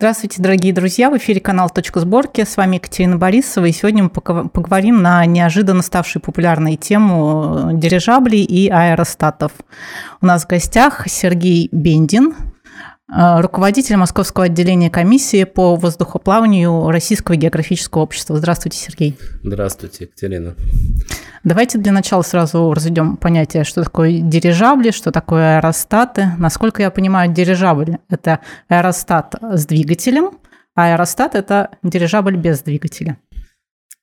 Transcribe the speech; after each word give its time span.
Здравствуйте, 0.00 0.40
дорогие 0.40 0.72
друзья! 0.72 1.10
В 1.10 1.18
эфире 1.18 1.42
канал 1.42 1.68
«Точка 1.68 2.00
сборки». 2.00 2.42
С 2.42 2.56
вами 2.56 2.76
Екатерина 2.76 3.18
Борисова. 3.18 3.66
И 3.66 3.72
сегодня 3.72 4.04
мы 4.04 4.08
поговорим 4.08 5.02
на 5.02 5.26
неожиданно 5.26 5.82
ставшую 5.82 6.22
популярной 6.22 6.76
тему 6.76 7.72
дирижаблей 7.74 8.42
и 8.42 8.70
аэростатов. 8.70 9.52
У 10.22 10.26
нас 10.26 10.44
в 10.44 10.48
гостях 10.48 11.06
Сергей 11.06 11.68
Бендин, 11.70 12.30
э, 12.30 12.49
руководитель 13.12 13.96
Московского 13.96 14.46
отделения 14.46 14.90
комиссии 14.90 15.44
по 15.44 15.76
воздухоплаванию 15.76 16.90
Российского 16.90 17.36
географического 17.36 18.02
общества. 18.02 18.36
Здравствуйте, 18.36 18.78
Сергей. 18.78 19.18
Здравствуйте, 19.42 20.04
Екатерина. 20.04 20.54
Давайте 21.42 21.78
для 21.78 21.92
начала 21.92 22.22
сразу 22.22 22.72
разведем 22.72 23.16
понятие, 23.16 23.64
что 23.64 23.82
такое 23.82 24.20
дирижабли, 24.20 24.90
что 24.90 25.10
такое 25.10 25.56
аэростаты. 25.56 26.32
Насколько 26.38 26.82
я 26.82 26.90
понимаю, 26.90 27.32
дирижабль– 27.32 27.96
это 28.10 28.40
аэростат 28.68 29.34
с 29.40 29.66
двигателем, 29.66 30.38
а 30.74 30.92
аэростат– 30.92 31.34
это 31.36 31.70
дирижабль 31.82 32.36
без 32.36 32.60
двигателя. 32.60 33.16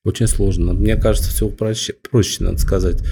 Очень 0.03 0.27
сложно. 0.27 0.73
Мне 0.73 0.95
кажется, 0.95 1.29
все 1.29 1.49
проще, 1.49 1.93
проще, 2.09 2.43
надо 2.43 2.57
сказать. 2.57 3.03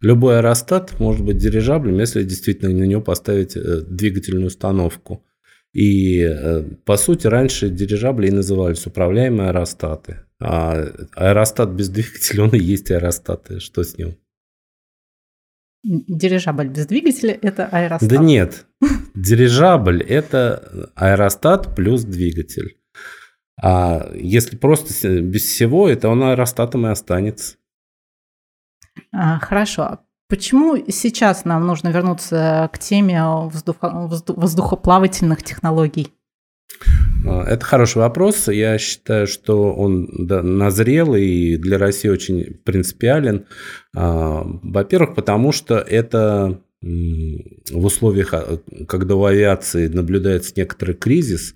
Любой 0.00 0.38
аэростат 0.38 1.00
может 1.00 1.24
быть 1.24 1.38
дирижаблем, 1.38 1.98
если 1.98 2.22
действительно 2.22 2.70
на 2.70 2.84
него 2.84 3.00
поставить 3.00 3.56
э, 3.56 3.80
двигательную 3.80 4.48
установку. 4.48 5.24
И, 5.74 6.20
э, 6.20 6.62
по 6.84 6.96
сути, 6.96 7.26
раньше 7.26 7.68
дирижабли 7.68 8.28
и 8.28 8.30
назывались 8.30 8.86
управляемые 8.86 9.48
аэростаты. 9.48 10.20
А 10.40 10.86
аэростат 11.16 11.70
без 11.70 11.88
двигателя, 11.88 12.44
он 12.44 12.50
и 12.50 12.58
есть 12.58 12.90
аэростат. 12.92 13.60
Что 13.60 13.82
с 13.82 13.98
ним? 13.98 14.16
Дирижабль 15.82 16.68
без 16.68 16.86
двигателя– 16.86 17.38
это 17.42 17.66
аэростат. 17.66 18.08
Да 18.08 18.16
нет. 18.18 18.66
Дирижабль– 19.14 20.02
это 20.08 20.92
аэростат 20.94 21.74
плюс 21.74 22.04
двигатель. 22.04 22.78
А 23.60 24.10
если 24.14 24.56
просто 24.56 25.20
без 25.20 25.42
всего, 25.42 25.88
это 25.88 26.08
он 26.08 26.22
аэростатом 26.22 26.86
и 26.86 26.90
останется. 26.90 27.56
А, 29.12 29.40
хорошо. 29.40 30.00
Почему 30.28 30.76
сейчас 30.88 31.44
нам 31.44 31.66
нужно 31.66 31.88
вернуться 31.88 32.70
к 32.72 32.78
теме 32.78 33.18
воздухо- 33.18 34.32
воздухоплавательных 34.34 35.42
технологий? 35.42 36.12
А, 37.26 37.44
это 37.44 37.64
хороший 37.64 37.98
вопрос. 37.98 38.48
Я 38.48 38.78
считаю, 38.78 39.26
что 39.26 39.74
он 39.74 40.08
назрел 40.08 41.14
и 41.14 41.56
для 41.56 41.78
России 41.78 42.08
очень 42.08 42.54
принципиален. 42.64 43.46
А, 43.94 44.42
во-первых, 44.44 45.14
потому 45.14 45.52
что 45.52 45.76
это 45.76 46.60
в 46.80 47.84
условиях, 47.84 48.34
а, 48.34 48.58
когда 48.86 49.14
у 49.16 49.24
авиации 49.24 49.88
наблюдается 49.88 50.52
некоторый 50.56 50.94
кризис 50.94 51.54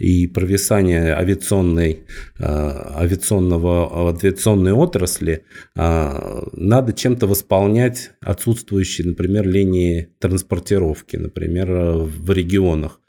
и 0.00 0.26
провисание 0.26 1.14
авиационной, 1.14 2.04
авиационного, 2.40 4.10
авиационной 4.10 4.72
отрасли, 4.72 5.44
надо 5.74 6.92
чем-то 6.94 7.26
восполнять 7.26 8.12
отсутствующие, 8.20 9.06
например, 9.08 9.46
линии 9.46 10.08
транспортировки, 10.18 11.16
например, 11.16 11.68
в 11.70 12.30
регионах. 12.32 13.00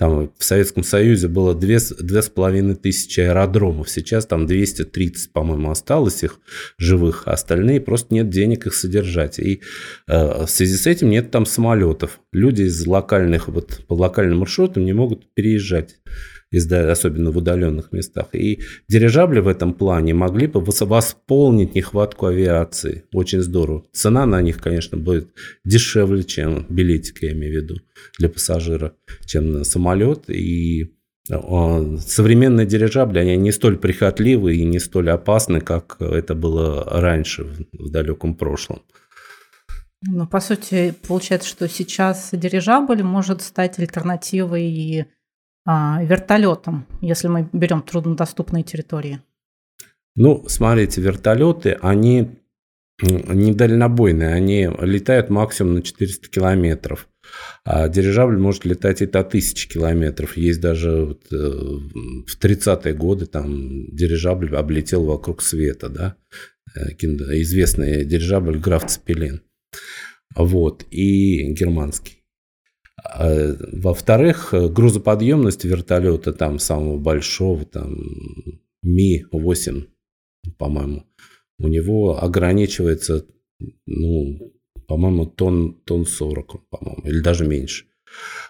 Там 0.00 0.32
в 0.38 0.44
Советском 0.44 0.82
Союзе 0.82 1.28
было 1.28 1.54
две 1.54 1.78
две 1.78 2.22
с 2.22 2.30
половиной 2.30 2.74
тысячи 2.74 3.20
аэродромов. 3.20 3.90
Сейчас 3.90 4.24
там 4.24 4.46
230, 4.46 5.30
по-моему, 5.30 5.70
осталось 5.70 6.24
их 6.24 6.40
живых, 6.78 7.24
а 7.26 7.32
остальные 7.32 7.82
просто 7.82 8.14
нет 8.14 8.30
денег 8.30 8.66
их 8.66 8.72
содержать. 8.72 9.38
И 9.38 9.60
э, 10.08 10.46
в 10.46 10.48
связи 10.48 10.76
с 10.76 10.86
этим 10.86 11.10
нет 11.10 11.30
там 11.30 11.44
самолетов. 11.44 12.20
Люди 12.32 12.62
из 12.62 12.86
локальных, 12.86 13.48
вот 13.48 13.84
по 13.88 13.92
локальным 13.92 14.38
маршрутам 14.38 14.86
не 14.86 14.94
могут 14.94 15.34
переезжать 15.34 15.96
особенно 16.52 17.30
в 17.30 17.36
удаленных 17.36 17.92
местах. 17.92 18.28
И 18.32 18.60
дирижабли 18.88 19.40
в 19.40 19.48
этом 19.48 19.72
плане 19.72 20.14
могли 20.14 20.46
бы 20.46 20.60
восполнить 20.60 21.74
нехватку 21.74 22.26
авиации. 22.26 23.04
Очень 23.12 23.40
здорово. 23.40 23.84
Цена 23.92 24.26
на 24.26 24.42
них, 24.42 24.58
конечно, 24.58 24.98
будет 24.98 25.28
дешевле, 25.64 26.24
чем 26.24 26.66
билетик, 26.68 27.22
я 27.22 27.32
имею 27.32 27.52
в 27.52 27.62
виду, 27.62 27.76
для 28.18 28.28
пассажира, 28.28 28.94
чем 29.26 29.52
на 29.52 29.64
самолет. 29.64 30.28
И 30.28 30.92
а, 31.30 31.96
современные 31.98 32.66
дирижабли, 32.66 33.20
они 33.20 33.36
не 33.36 33.52
столь 33.52 33.78
прихотливы 33.78 34.56
и 34.56 34.64
не 34.64 34.78
столь 34.78 35.10
опасны, 35.10 35.60
как 35.60 35.96
это 36.00 36.34
было 36.34 36.84
раньше, 36.84 37.46
в 37.72 37.90
далеком 37.90 38.34
прошлом. 38.34 38.82
Ну, 40.02 40.26
по 40.26 40.40
сути, 40.40 40.94
получается, 41.06 41.48
что 41.48 41.68
сейчас 41.68 42.30
дирижабль 42.32 43.02
может 43.02 43.42
стать 43.42 43.78
альтернативой 43.78 45.02
а, 45.02 45.06
вертолетом, 45.66 46.86
если 47.00 47.28
мы 47.28 47.48
берем 47.52 47.82
труднодоступные 47.82 48.62
территории? 48.62 49.20
Ну, 50.16 50.44
смотрите, 50.48 51.00
вертолеты, 51.00 51.78
они 51.80 52.40
не 53.02 53.52
дальнобойные, 53.52 54.34
они 54.34 54.68
летают 54.80 55.30
максимум 55.30 55.74
на 55.74 55.82
400 55.82 56.28
километров. 56.28 57.08
А 57.64 57.88
дирижабль 57.88 58.38
может 58.38 58.64
летать 58.64 59.02
и 59.02 59.06
до 59.06 59.20
1000 59.20 59.68
километров. 59.68 60.36
Есть 60.36 60.60
даже 60.60 61.04
вот, 61.04 61.32
э, 61.32 61.36
в 61.36 62.38
30-е 62.42 62.94
годы 62.94 63.26
там 63.26 63.86
дирижабль 63.94 64.56
облетел 64.56 65.04
вокруг 65.04 65.42
света, 65.42 65.88
да, 65.88 66.16
э, 66.74 66.92
известный 66.92 68.04
дирижабль 68.04 68.58
Граф 68.58 68.86
Цепелин. 68.86 69.42
Вот, 70.34 70.84
и 70.90 71.52
германский. 71.52 72.19
А, 73.02 73.56
во-вторых, 73.72 74.52
грузоподъемность 74.52 75.64
вертолета 75.64 76.32
там 76.32 76.58
самого 76.58 76.98
большого, 76.98 77.64
там 77.64 77.96
Ми-8, 78.82 79.86
по-моему, 80.58 81.04
у 81.58 81.68
него 81.68 82.22
ограничивается, 82.22 83.26
ну, 83.86 84.52
по-моему, 84.86 85.26
тон, 85.26 85.74
тон 85.84 86.06
40, 86.06 86.68
по-моему, 86.68 87.02
или 87.04 87.20
даже 87.20 87.46
меньше. 87.46 87.84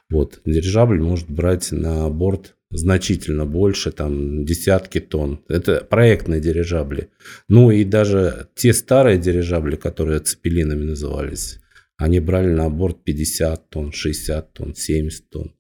Вот, 0.09 0.41
дирижабль 0.45 1.01
может 1.01 1.31
брать 1.31 1.71
на 1.73 2.09
борт 2.09 2.57
значительно 2.71 3.47
больше, 3.47 3.91
там 3.91 4.45
десятки 4.45 5.01
тонн. 5.01 5.41
Это 5.49 5.85
проектные 5.85 6.41
дирижабли. 6.41 7.11
Ну 7.49 7.71
и 7.71 7.85
даже 7.85 8.49
те 8.55 8.73
старые 8.73 9.19
дирижабли, 9.19 9.77
которые 9.77 10.21
цепелинами 10.21 10.85
назывались, 10.85 11.61
они 12.01 12.19
брали 12.19 12.49
на 12.49 12.71
борт 12.71 13.05
50 13.05 13.69
тонн, 13.69 13.93
60 13.93 14.55
тонн, 14.55 14.75
70 14.75 15.29
тонн. 15.29 15.55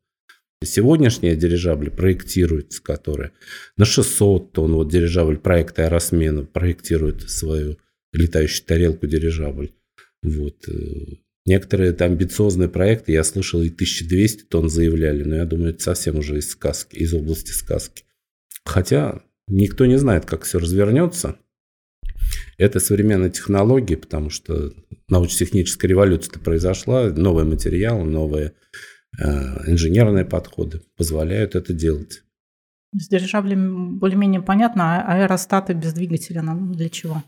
Сегодняшние 0.64 1.36
дирижабли 1.36 1.90
проектируются, 1.90 2.82
которые 2.82 3.32
на 3.76 3.84
600 3.84 4.52
тонн, 4.52 4.72
вот 4.72 4.90
дирижабль 4.90 5.36
проекта 5.36 5.84
Аэросмена 5.84 6.44
проектирует 6.44 7.28
свою 7.28 7.76
летающую 8.14 8.64
тарелку 8.66 9.06
дирижабль. 9.06 9.72
Вот. 10.22 10.66
Э, 10.66 10.72
некоторые 11.44 11.90
это 11.90 12.06
амбициозные 12.06 12.70
проекты, 12.70 13.12
я 13.12 13.22
слышал, 13.22 13.60
и 13.60 13.68
1200 13.68 14.44
тонн 14.44 14.70
заявляли, 14.70 15.24
но 15.24 15.36
я 15.36 15.44
думаю, 15.44 15.74
это 15.74 15.82
совсем 15.82 16.16
уже 16.16 16.38
из 16.38 16.50
сказки, 16.50 16.96
из 16.96 17.12
области 17.12 17.50
сказки. 17.50 18.04
Хотя 18.64 19.22
никто 19.46 19.84
не 19.84 19.98
знает, 19.98 20.24
как 20.24 20.44
все 20.44 20.58
развернется. 20.58 21.36
Это 22.60 22.78
современные 22.78 23.30
технологии, 23.30 23.94
потому 23.94 24.28
что 24.28 24.74
научно-техническая 25.08 25.88
революция 25.88 26.38
произошла, 26.38 27.08
новые 27.08 27.46
материалы, 27.46 28.04
новые 28.04 28.52
э, 29.18 29.24
инженерные 29.66 30.26
подходы 30.26 30.82
позволяют 30.94 31.54
это 31.54 31.72
делать. 31.72 32.22
С 32.94 33.08
дирижаблями 33.08 33.96
более-менее 33.96 34.42
понятно, 34.42 35.00
а 35.00 35.22
аэростаты 35.22 35.72
без 35.72 35.94
двигателя 35.94 36.42
нам 36.42 36.74
для 36.74 36.90
чего? 36.90 37.22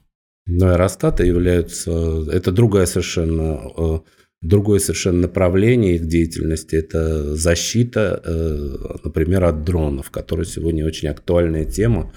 Но 0.44 0.68
аэростаты 0.68 1.24
являются, 1.24 1.90
это 2.30 2.52
другая 2.52 2.84
совершенно, 2.84 3.58
э, 3.74 4.00
другое 4.42 4.80
совершенно 4.80 5.22
направление 5.22 5.94
их 5.94 6.08
деятельности. 6.08 6.76
Это 6.76 7.34
защита, 7.36 8.20
э, 8.22 8.98
например, 9.02 9.44
от 9.44 9.64
дронов, 9.64 10.10
которая 10.10 10.44
сегодня 10.44 10.84
очень 10.84 11.08
актуальная 11.08 11.64
тема 11.64 12.12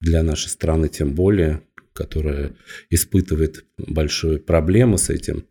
для 0.00 0.22
нашей 0.22 0.50
страны, 0.50 0.90
тем 0.90 1.14
более, 1.14 1.62
которая 1.98 2.54
испытывает 2.90 3.64
большие 3.76 4.38
проблемы 4.38 4.98
с 4.98 5.10
этим, 5.10 5.46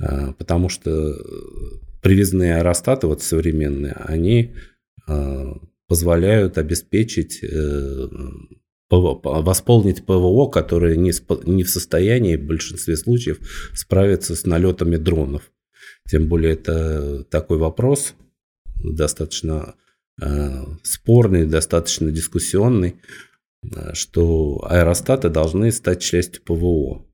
а, 0.00 0.32
потому 0.32 0.70
что 0.70 1.14
привезные 2.00 2.56
аэростаты, 2.56 3.06
вот 3.06 3.22
современные, 3.22 3.92
они 3.92 4.54
а, 5.06 5.58
позволяют 5.86 6.56
обеспечить 6.56 7.42
э, 7.42 8.08
восполнить 8.90 10.04
ПВО, 10.06 10.48
которое 10.48 10.96
не, 10.96 11.12
не 11.44 11.64
в 11.64 11.70
состоянии 11.70 12.36
в 12.36 12.46
большинстве 12.46 12.96
случаев 12.96 13.38
справиться 13.74 14.34
с 14.34 14.46
налетами 14.46 14.96
дронов. 14.96 15.52
Тем 16.08 16.28
более 16.28 16.54
это 16.54 17.24
такой 17.24 17.58
вопрос 17.58 18.14
достаточно 18.82 19.74
э, 20.22 20.64
спорный, 20.82 21.44
достаточно 21.46 22.10
дискуссионный. 22.10 22.96
Э, 23.62 23.94
что 23.94 24.64
аэростаты 24.68 25.28
должны 25.28 25.70
стать 25.72 26.00
частью 26.00 26.42
ПВО. 26.42 27.06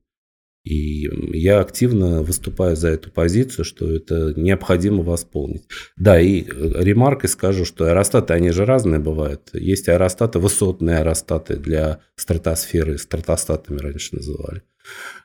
И 0.63 1.07
я 1.37 1.61
активно 1.61 2.21
выступаю 2.23 2.75
за 2.75 2.89
эту 2.89 3.09
позицию, 3.09 3.63
что 3.63 3.89
это 3.89 4.33
необходимо 4.35 5.01
восполнить. 5.01 5.63
Да, 5.95 6.19
и 6.19 6.43
ремаркой 6.43 7.29
скажу, 7.29 7.63
что 7.63 7.85
аэростаты, 7.85 8.33
они 8.33 8.51
же 8.51 8.65
разные 8.65 8.99
бывают. 8.99 9.49
Есть 9.53 9.87
аэростаты, 9.87 10.39
высотные 10.39 10.97
аэростаты 10.97 11.55
для 11.55 12.01
стратосферы, 12.17 12.97
стратостатами 12.97 13.77
раньше 13.77 14.15
называли. 14.17 14.63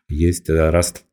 Есть 0.09 0.49
аэростаты, 0.49 1.07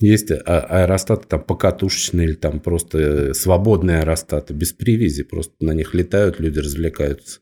есть 0.00 0.30
а, 0.30 0.60
аэростаты 0.60 1.26
там 1.28 1.44
покатушечные 1.44 2.28
или 2.28 2.34
там 2.34 2.60
просто 2.60 3.34
свободные 3.34 3.98
аэростаты 3.98 4.54
без 4.54 4.72
привязи, 4.72 5.22
просто 5.22 5.54
на 5.60 5.72
них 5.72 5.92
летают, 5.92 6.40
люди 6.40 6.60
развлекаются. 6.60 7.40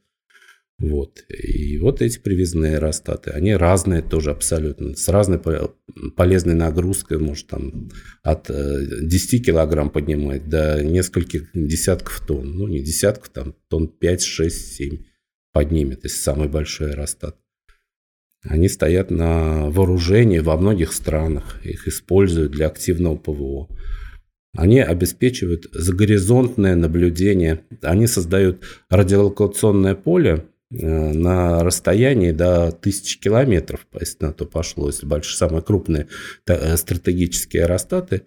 Вот. 0.79 1.25
И 1.29 1.79
вот 1.79 2.03
эти 2.03 2.19
привязанные 2.19 2.77
аэростаты, 2.77 3.31
они 3.31 3.55
разные 3.55 4.03
тоже 4.03 4.33
абсолютно, 4.33 4.97
с 4.97 5.09
разной 5.09 5.41
полезной 6.17 6.55
нагрузкой, 6.55 7.19
может 7.19 7.47
там 7.47 7.91
от 8.23 8.49
10 8.49 9.35
э, 9.35 9.45
килограмм 9.45 9.91
поднимать 9.91 10.49
до 10.49 10.83
нескольких 10.83 11.51
десятков 11.55 12.21
тонн. 12.27 12.57
Ну, 12.57 12.67
не 12.67 12.83
десятков, 12.83 13.29
там 13.29 13.55
тонн 13.69 13.89
5, 13.89 14.23
6, 14.23 14.75
7 14.75 15.05
поднимет, 15.53 16.03
если 16.03 16.19
самый 16.19 16.49
большой 16.49 16.91
аэростат. 16.91 17.39
Они 18.43 18.69
стоят 18.69 19.11
на 19.11 19.71
вооружении 19.71 20.41
во 20.41 20.57
многих 20.57 20.93
странах, 20.93 21.65
их 21.65 21.89
используют 21.89 22.53
для 22.53 22.67
активного 22.67 23.17
ПВО. 23.17 23.69
Они 24.57 24.81
обеспечивают 24.81 25.67
загоризонтное 25.73 26.77
наблюдение, 26.77 27.65
они 27.81 28.07
создают 28.07 28.63
радиолокационное 28.91 29.95
поле, 29.95 30.45
на 30.83 31.63
расстоянии 31.63 32.33
до 32.33 32.73
тысячи 32.73 33.21
километров, 33.21 33.87
если 33.99 34.25
на 34.27 34.33
то 34.33 34.45
пошло, 34.45 34.89
если 34.89 35.07
большие, 35.07 35.37
самые 35.37 35.63
крупные 35.63 36.09
э, 36.47 36.77
стратегические 36.77 37.65
аэростаты, 37.65 38.23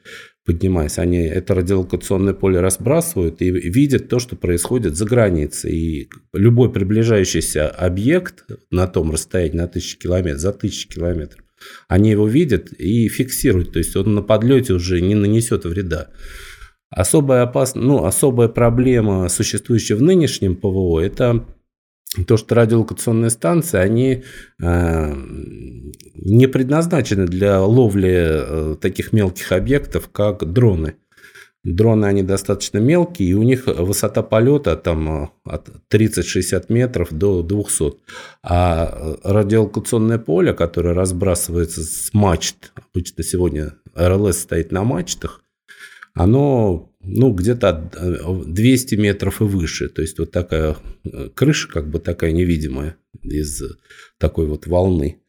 поднимаясь, 0.45 0.97
они 0.97 1.17
это 1.17 1.55
радиолокационное 1.55 2.33
поле 2.33 2.61
разбрасывают 2.61 3.41
и 3.41 3.51
видят 3.51 4.07
то, 4.07 4.19
что 4.19 4.37
происходит 4.37 4.95
за 4.95 5.05
границей. 5.05 5.75
И 5.75 6.09
любой 6.33 6.71
приближающийся 6.71 7.67
объект 7.67 8.45
на 8.71 8.87
том 8.87 9.11
расстоянии, 9.11 9.57
на 9.57 9.67
тысячи 9.67 9.99
километров, 9.99 10.39
за 10.39 10.53
тысячи 10.53 10.87
километров, 10.87 11.43
они 11.89 12.11
его 12.11 12.27
видят 12.27 12.71
и 12.71 13.09
фиксируют. 13.09 13.73
То 13.73 13.79
есть 13.79 13.95
он 13.97 14.15
на 14.15 14.21
подлете 14.21 14.73
уже 14.73 15.01
не 15.01 15.15
нанесет 15.15 15.65
вреда. 15.65 16.11
Особая, 16.89 17.43
опас... 17.43 17.75
ну, 17.75 18.05
особая 18.05 18.47
проблема, 18.47 19.27
существующая 19.27 19.95
в 19.95 20.01
нынешнем 20.01 20.55
ПВО, 20.55 21.01
это 21.01 21.45
то, 22.25 22.37
что 22.37 22.55
радиолокационные 22.55 23.29
станции, 23.29 23.77
они 23.77 24.23
э, 24.61 25.15
не 26.15 26.47
предназначены 26.47 27.27
для 27.27 27.61
ловли 27.61 28.15
э, 28.15 28.75
таких 28.81 29.13
мелких 29.13 29.51
объектов, 29.51 30.09
как 30.09 30.51
дроны. 30.51 30.95
Дроны, 31.63 32.05
они 32.05 32.23
достаточно 32.23 32.77
мелкие, 32.77 33.29
и 33.29 33.33
у 33.33 33.43
них 33.43 33.67
высота 33.67 34.23
полета 34.23 34.77
там 34.77 35.23
э, 35.23 35.27
от 35.43 35.69
30-60 35.91 36.65
метров 36.69 37.11
до 37.11 37.43
200. 37.43 37.93
А 38.43 39.17
радиолокационное 39.23 40.17
поле, 40.17 40.53
которое 40.53 40.93
разбрасывается 40.93 41.83
с 41.83 42.13
мачт, 42.13 42.71
обычно 42.93 43.23
сегодня 43.23 43.73
РЛС 43.95 44.39
стоит 44.39 44.71
на 44.71 44.83
мачтах, 44.83 45.41
оно 46.13 46.91
ну, 47.07 47.31
где-то 47.31 47.89
200 48.45 48.95
э, 48.95 48.97
метров 48.97 49.41
и 49.41 49.45
выше. 49.45 49.89
То 49.89 50.01
есть 50.01 50.19
вот 50.19 50.31
такая 50.31 50.75
э, 51.05 51.29
крыша, 51.33 51.69
как 51.69 51.89
бы 51.89 51.99
такая 51.99 52.31
невидимая 52.31 52.97
из 53.23 53.63
такой 54.17 54.47
вот 54.47 54.67
волны. 54.67 55.21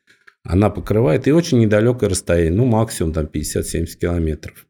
Она 0.43 0.71
покрывает 0.71 1.29
и 1.29 1.33
очень 1.33 1.59
недалекое 1.61 2.11
расстояние, 2.11 2.53
ну, 2.53 2.65
максимум 2.65 3.13
там 3.13 3.27
50-70 3.27 3.87
километров. 4.01 4.67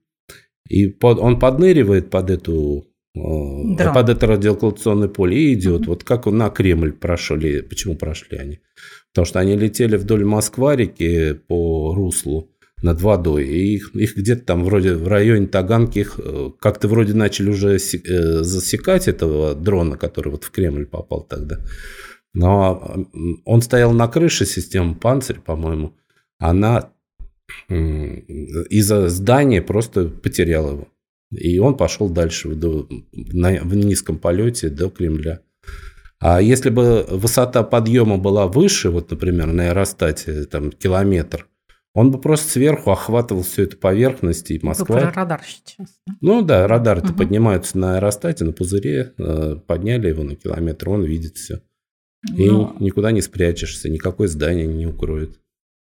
И 0.68 0.88
под, 0.88 1.18
он 1.18 1.38
подныривает 1.38 2.10
под 2.10 2.30
эту 2.30 2.86
э, 3.14 3.20
да. 3.76 3.92
под 3.92 4.10
это 4.10 4.26
радиолокационное 4.26 5.08
поле 5.08 5.36
и 5.36 5.54
идет. 5.54 5.82
Угу. 5.82 5.90
Вот 5.90 6.04
как 6.04 6.26
на 6.26 6.50
Кремль 6.50 6.92
прошли. 6.92 7.62
Почему 7.62 7.96
прошли 7.96 8.38
они? 8.38 8.60
Потому 9.12 9.24
что 9.24 9.40
они 9.40 9.56
летели 9.56 9.96
вдоль 9.96 10.24
Москва-реки 10.24 11.34
по 11.46 11.94
руслу 11.94 12.50
над 12.82 13.00
водой. 13.00 13.46
И 13.46 13.74
их, 13.74 13.94
их 13.94 14.16
где-то 14.16 14.44
там 14.44 14.64
вроде 14.64 14.94
в 14.94 15.08
районе 15.08 15.46
Таганки 15.46 16.00
их 16.00 16.18
э, 16.18 16.50
как-то 16.60 16.88
вроде 16.88 17.14
начали 17.14 17.50
уже 17.50 17.76
э, 17.76 18.42
засекать 18.42 19.08
этого 19.08 19.54
дрона, 19.54 19.96
который 19.96 20.30
вот 20.30 20.44
в 20.44 20.50
Кремль 20.50 20.86
попал 20.86 21.22
тогда. 21.22 21.60
Но 22.34 23.06
он 23.44 23.62
стоял 23.62 23.92
на 23.92 24.06
крыше 24.06 24.46
системы 24.46 24.94
«Панцирь», 24.94 25.40
по-моему. 25.40 25.94
Она 26.38 26.92
из-за 27.68 29.08
здания 29.08 29.62
просто 29.62 30.04
потерял 30.04 30.70
его. 30.70 30.88
И 31.30 31.58
он 31.58 31.76
пошел 31.76 32.08
дальше 32.08 32.54
до, 32.54 32.88
на, 33.12 33.60
в 33.62 33.74
низком 33.74 34.18
полете 34.18 34.68
до 34.68 34.88
Кремля. 34.88 35.40
А 36.20 36.40
если 36.40 36.70
бы 36.70 37.06
высота 37.08 37.62
подъема 37.62 38.18
была 38.18 38.46
выше, 38.46 38.90
вот, 38.90 39.10
например, 39.10 39.46
на 39.46 39.68
аэростате, 39.68 40.44
там, 40.44 40.72
километр, 40.72 41.46
он 41.98 42.12
бы 42.12 42.20
просто 42.20 42.48
сверху 42.48 42.92
охватывал 42.92 43.42
всю 43.42 43.62
эту 43.62 43.76
поверхность 43.76 44.52
и 44.52 44.60
Москва. 44.62 44.94
Вы 44.94 45.02
про 45.02 45.10
радар 45.10 45.42
сейчас. 45.44 45.98
Ну 46.20 46.42
да, 46.42 46.68
радары-то 46.68 47.08
угу. 47.08 47.18
поднимаются 47.18 47.76
на 47.76 47.96
аэростате, 47.96 48.44
на 48.44 48.52
пузыре, 48.52 49.14
э, 49.18 49.56
подняли 49.66 50.08
его 50.08 50.22
на 50.22 50.36
километр, 50.36 50.90
он 50.90 51.02
видит 51.02 51.36
все. 51.36 51.60
И 52.36 52.48
Но... 52.48 52.76
никуда 52.78 53.10
не 53.10 53.20
спрячешься, 53.20 53.88
никакое 53.88 54.28
здание 54.28 54.68
не 54.68 54.86
укроет. 54.86 55.40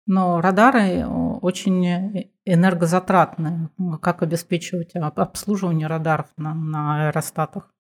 Но 0.07 0.43
радары 0.43 1.07
очень 1.07 2.31
энергозатратные. 2.45 3.71
Как 4.03 4.23
обеспечивать 4.23 4.91
обслуживание 4.95 5.87
радаров 5.87 6.27
на, 6.37 6.55
на 6.55 7.09
аэростатах? 7.09 7.73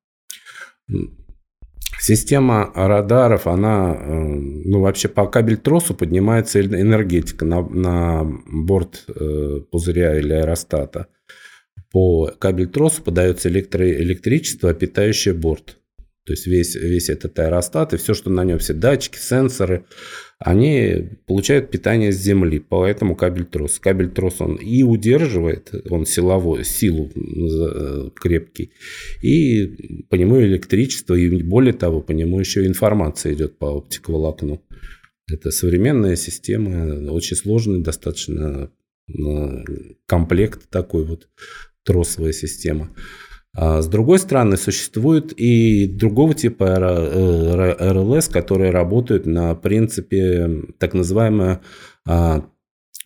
Система 2.00 2.70
радаров, 2.74 3.46
она, 3.46 3.94
э, 3.94 4.14
ну, 4.64 4.80
вообще 4.80 5.08
по 5.08 5.26
кабель-тросу 5.26 5.94
поднимается 5.94 6.60
энергетика 6.60 7.44
на, 7.44 7.62
на 7.62 8.24
борт 8.46 9.04
э, 9.08 9.60
пузыря 9.70 10.18
или 10.18 10.32
аэростата. 10.32 11.06
По 11.92 12.26
кабель-тросу 12.26 13.02
подается 13.02 13.48
электро, 13.48 13.88
электричество, 13.88 14.74
питающее 14.74 15.34
борт. 15.34 15.78
То 16.26 16.32
есть 16.32 16.46
весь, 16.46 16.74
весь 16.74 17.10
этот 17.10 17.38
аэростат 17.38 17.92
и 17.92 17.98
все, 17.98 18.14
что 18.14 18.30
на 18.30 18.44
нем, 18.44 18.58
все 18.58 18.72
датчики, 18.72 19.18
сенсоры, 19.18 19.84
они 20.38 21.10
получают 21.26 21.70
питание 21.70 22.12
с 22.12 22.16
земли, 22.16 22.58
поэтому 22.58 23.14
кабель-трос. 23.14 23.78
Кабель-трос 23.78 24.40
он 24.40 24.56
и 24.56 24.82
удерживает, 24.82 25.72
он 25.90 26.06
силовой, 26.06 26.64
силу 26.64 27.10
э, 27.14 28.10
крепкий, 28.14 28.72
и 29.22 30.04
по 30.08 30.14
нему 30.14 30.40
электричество, 30.40 31.14
и 31.14 31.42
более 31.42 31.74
того, 31.74 32.00
по 32.00 32.12
нему 32.12 32.40
еще 32.40 32.66
информация 32.66 33.34
идет 33.34 33.58
по 33.58 33.66
оптиковолокну. 33.66 34.62
Это 35.30 35.50
современная 35.50 36.16
система, 36.16 37.10
очень 37.10 37.36
сложный 37.36 37.82
достаточно 37.82 38.70
э, 39.08 39.12
комплект 40.06 40.70
такой 40.70 41.04
вот 41.04 41.28
тросовая 41.84 42.32
система. 42.32 42.94
А 43.56 43.82
с 43.82 43.86
другой 43.86 44.18
стороны, 44.18 44.56
существует 44.56 45.32
и 45.32 45.86
другого 45.86 46.34
типа 46.34 46.76
РЛС, 47.78 48.28
которые 48.28 48.70
работают 48.70 49.26
на 49.26 49.54
принципе 49.54 50.64
так 50.78 50.92
называемая 50.92 51.60
а, 52.06 52.44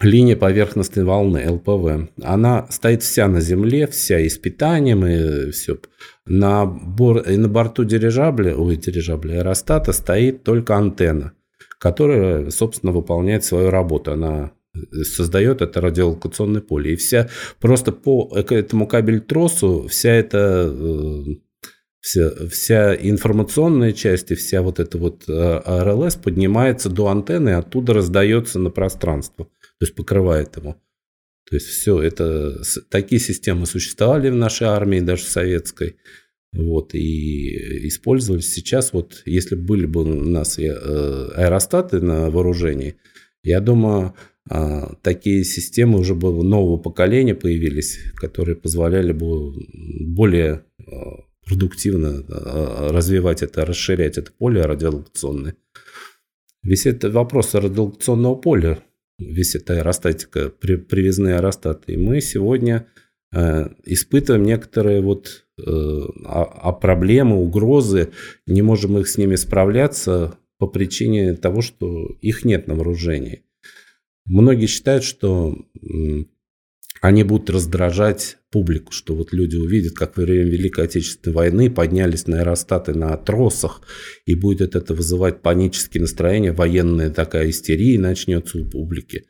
линия 0.01 0.37
поверхностной 0.37 1.05
волны, 1.05 1.51
ЛПВ. 1.51 2.11
Она 2.23 2.67
стоит 2.71 3.03
вся 3.03 3.29
на 3.29 3.41
земле, 3.41 3.87
вся 3.87 4.21
и 4.21 4.29
с 4.29 4.39
питанием, 4.39 5.05
и 5.05 5.51
все. 5.51 5.79
На, 6.27 6.65
бор, 6.65 7.19
и 7.19 7.37
на 7.37 7.49
борту 7.49 7.85
дирижабля, 7.85 8.55
ой, 8.57 8.77
дирижабля 8.77 9.39
аэростата 9.39 9.93
стоит 9.93 10.45
только 10.45 10.77
антенна, 10.77 11.33
которая, 11.79 12.51
собственно, 12.51 12.93
выполняет 12.93 13.45
свою 13.45 13.71
работу. 13.71 14.13
Она 14.13 14.53
создает 15.05 15.63
это 15.63 15.81
радиолокационное 15.81 16.61
поле. 16.61 16.93
И 16.93 16.97
вся 16.97 17.29
просто 17.61 17.93
по 17.93 18.33
этому 18.37 18.87
кабель-тросу 18.87 19.87
вся 19.89 20.11
эта 20.11 20.73
э, 20.73 21.23
вся, 22.01 22.31
вся 22.49 22.95
информационная 22.95 23.93
часть 23.93 24.31
и 24.31 24.35
вся 24.35 24.63
вот 24.63 24.81
эта 24.81 24.99
вот 24.99 25.25
э, 25.29 25.61
РЛС 25.67 26.17
поднимается 26.17 26.89
до 26.89 27.09
антенны, 27.09 27.51
оттуда 27.51 27.95
раздается 27.95 28.59
на 28.59 28.71
пространство, 28.71 29.47
то 29.47 29.85
есть 29.85 29.95
покрывает 29.95 30.57
его. 30.57 30.77
То 31.49 31.57
есть 31.57 31.67
все 31.67 32.03
это 32.03 32.61
такие 32.91 33.21
системы 33.21 33.67
существовали 33.67 34.29
в 34.29 34.35
нашей 34.35 34.67
армии, 34.67 35.01
даже 35.01 35.23
советской. 35.23 35.97
Вот, 36.53 36.95
и 36.95 37.87
использовались 37.89 38.53
сейчас, 38.53 38.93
вот, 38.95 39.23
если 39.27 39.55
были 39.55 39.85
бы 39.85 40.03
у 40.03 40.07
нас 40.07 40.59
э, 40.59 40.71
аэростаты 41.35 42.01
на 42.01 42.31
вооружении, 42.31 42.97
я 43.43 43.61
думаю, 43.61 44.15
такие 45.03 45.45
системы 45.45 45.99
уже 45.99 46.15
было 46.15 46.43
нового 46.43 46.79
поколения 46.79 47.35
появились, 47.35 47.99
которые 48.17 48.57
позволяли 48.57 49.13
бы 49.13 49.53
более 50.07 50.65
а, 50.87 51.25
продуктивно 51.47 52.25
а, 52.29 52.93
развивать 52.93 53.43
это, 53.43 53.65
расширять 53.65 54.19
это 54.19 54.33
поле 54.33 54.63
радиолокационное. 54.63 55.57
Этот 56.65 57.13
вопрос 57.13 57.55
радиолокационного 57.55 58.35
поля 58.35 58.79
эта 59.19 59.75
аэростатика, 59.75 60.49
при, 60.49 60.77
привязные 60.77 61.37
аэростаты. 61.37 61.95
И 61.95 61.97
мы 61.97 62.21
сегодня 62.21 62.87
э, 63.35 63.69
испытываем 63.85 64.45
некоторые 64.45 65.01
вот 65.01 65.45
э, 65.59 65.63
а, 66.25 66.43
а 66.45 66.73
проблемы, 66.73 67.37
угрозы, 67.37 68.11
не 68.47 68.63
можем 68.63 68.99
их 68.99 69.09
с 69.09 69.19
ними 69.19 69.37
справляться 69.37 70.39
по 70.59 70.67
причине 70.67 71.35
того, 71.35 71.63
что 71.63 72.17
их 72.21 72.45
нет 72.45 72.67
на 72.67 72.75
вооружении. 72.75 73.43
Многие 74.29 74.67
считают, 74.67 75.05
что 75.05 75.57
они 77.01 77.23
будут 77.23 77.51
раздражать 77.51 78.39
публику, 78.51 78.93
что 78.93 79.15
вот 79.15 79.35
люди 79.35 79.57
увидят, 79.57 79.93
как 79.93 80.17
во 80.17 80.23
время 80.23 80.49
Великой 80.49 80.87
Отечественной 80.87 81.35
войны 81.35 81.71
поднялись 81.71 82.27
на 82.27 82.41
аэростаты 82.41 82.95
на 82.95 83.15
тросах, 83.19 83.83
и 84.25 84.35
будет 84.35 84.75
это 84.75 84.95
вызывать 84.95 85.43
панические 85.43 86.01
настроения, 86.01 86.53
военная 86.53 87.11
такая 87.11 87.51
истерия 87.51 87.99
начнется 87.99 88.59
у 88.59 88.65
публики. 88.65 89.27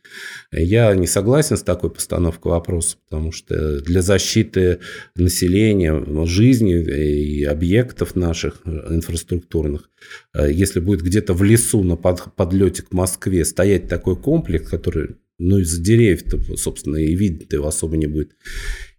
Я 0.52 0.94
не 0.94 1.08
согласен 1.08 1.56
с 1.56 1.62
такой 1.62 1.90
постановкой 1.90 2.52
вопроса, 2.52 2.96
потому 3.08 3.32
что 3.32 3.80
для 3.80 4.02
защиты 4.02 4.78
населения, 5.16 6.26
жизни 6.26 6.80
и 6.80 7.42
объектов 7.42 8.14
наших 8.14 8.62
инфраструктурных, 8.64 9.90
если 10.32 10.78
будет 10.78 11.02
где-то 11.02 11.34
в 11.34 11.42
лесу 11.42 11.82
на 11.82 11.96
подлете 11.96 12.82
к 12.82 12.92
Москве 12.92 13.44
стоять 13.44 13.88
такой 13.88 14.14
комплекс, 14.14 14.68
который 14.68 15.16
ну, 15.38 15.58
из-за 15.58 15.82
деревьев-то, 15.82 16.56
собственно, 16.56 16.96
и 16.96 17.14
видно 17.14 17.46
его 17.50 17.68
особо 17.68 17.96
не 17.96 18.06
будет. 18.06 18.36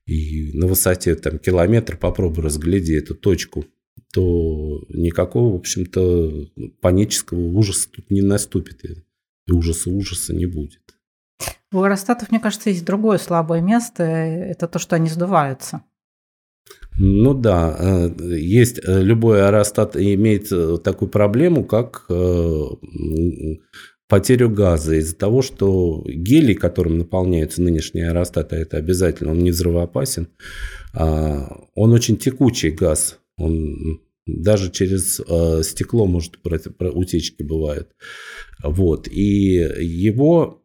И 0.06 0.58
на 0.58 0.68
высоте 0.68 1.16
там 1.16 1.38
километр 1.38 1.98
попробуй 1.98 2.44
разгляди 2.44 2.94
эту 2.94 3.14
точку, 3.14 3.66
то 4.12 4.84
никакого, 4.90 5.54
в 5.54 5.56
общем-то, 5.58 6.48
панического 6.82 7.40
ужаса 7.40 7.90
тут 7.92 8.10
не 8.10 8.22
наступит. 8.22 8.84
И 9.48 9.52
ужаса 9.52 9.90
ужаса 9.90 10.34
не 10.34 10.46
будет. 10.46 10.82
У 11.72 11.84
аэростатов, 11.84 12.32
мне 12.32 12.40
кажется, 12.40 12.72
есть 12.72 12.86
другое 12.86 13.20
слабое 13.20 13.62
место. 13.62 14.04
Это 14.04 14.68
то, 14.68 14.80
что 14.80 14.96
они 14.96 15.10
сдуваются. 15.10 15.84
Ну 16.98 17.34
да, 17.34 17.76
э, 17.80 18.10
есть 18.38 18.80
э, 18.80 19.02
любой 19.02 19.46
аэростат 19.46 19.96
имеет 19.96 20.52
э, 20.52 20.78
такую 20.84 21.10
проблему, 21.10 21.64
как 21.64 22.08
потерю 24.10 24.50
газа 24.50 24.96
из-за 24.96 25.16
того, 25.16 25.42
что 25.42 26.04
гелий, 26.06 26.56
которым 26.56 26.98
наполняются 26.98 27.62
нынешние 27.62 28.10
аэростаты, 28.10 28.58
это 28.58 28.78
обязательно, 28.78 29.32
он 29.32 29.40
не 29.40 29.52
взрывоопасен, 29.52 30.28
а, 30.94 31.68
он 31.76 31.94
очень 31.94 32.18
текучий 32.18 32.72
газ, 32.72 33.20
он 33.38 34.02
даже 34.26 34.72
через 34.72 35.20
э, 35.20 35.64
стекло 35.64 36.06
может 36.06 36.38
утечки 36.44 37.42
бывают. 37.42 37.96
Вот. 38.64 39.08
И 39.08 39.54
его 39.54 40.64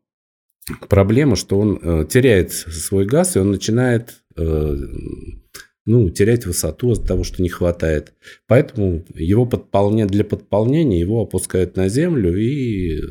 проблема, 0.89 1.37
что 1.37 1.59
он 1.59 1.79
э, 1.81 2.07
теряет 2.07 2.53
свой 2.53 3.07
газ, 3.07 3.37
и 3.37 3.39
он 3.39 3.53
начинает 3.53 4.23
э, 4.37 4.77
ну, 5.87 6.09
терять 6.11 6.47
высоту 6.47 6.93
из-за 6.93 7.05
того, 7.05 7.25
что 7.25 7.43
не 7.43 7.49
хватает. 7.49 8.15
Поэтому 8.47 9.05
его 9.15 9.47
подполня... 9.47 10.07
для 10.07 10.25
подполнения 10.25 11.01
его 11.01 11.23
опускают 11.23 11.77
на 11.77 11.89
землю 11.89 12.37
и 12.37 12.99
э, 12.99 13.03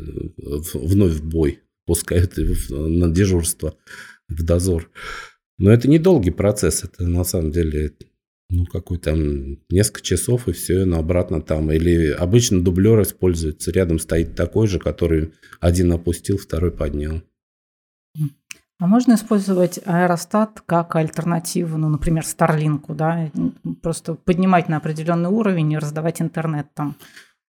вновь 0.74 1.14
в 1.14 1.28
бой 1.28 1.60
пускают 1.86 2.38
на 2.70 3.10
дежурство, 3.10 3.76
в 4.28 4.44
дозор. 4.44 4.90
Но 5.58 5.72
это 5.72 5.88
недолгий 5.88 6.32
процесс, 6.32 6.84
это 6.84 7.04
на 7.04 7.24
самом 7.24 7.52
деле 7.52 7.94
ну, 8.50 8.66
какой 8.66 9.00
там 9.00 9.60
несколько 9.70 10.02
часов, 10.02 10.48
и 10.48 10.52
все, 10.52 10.86
но 10.86 11.00
обратно 11.00 11.42
там. 11.42 11.72
Или 11.72 12.12
обычно 12.12 12.64
дублер 12.64 13.02
используется, 13.02 13.72
рядом 13.72 14.00
стоит 14.00 14.36
такой 14.36 14.68
же, 14.68 14.80
который 14.80 15.32
один 15.60 15.92
опустил, 15.92 16.38
второй 16.38 16.72
поднял. 16.72 17.24
А 18.84 18.86
можно 18.86 19.14
использовать 19.14 19.80
аэростат 19.86 20.62
как 20.66 20.98
альтернативу, 20.98 21.78
ну, 21.78 21.88
например, 21.88 22.26
Старлинку, 22.26 22.94
да, 22.94 23.32
просто 23.82 24.16
поднимать 24.16 24.68
на 24.68 24.76
определенный 24.76 25.30
уровень 25.30 25.72
и 25.72 25.78
раздавать 25.78 26.22
интернет 26.22 26.68
там. 26.74 26.98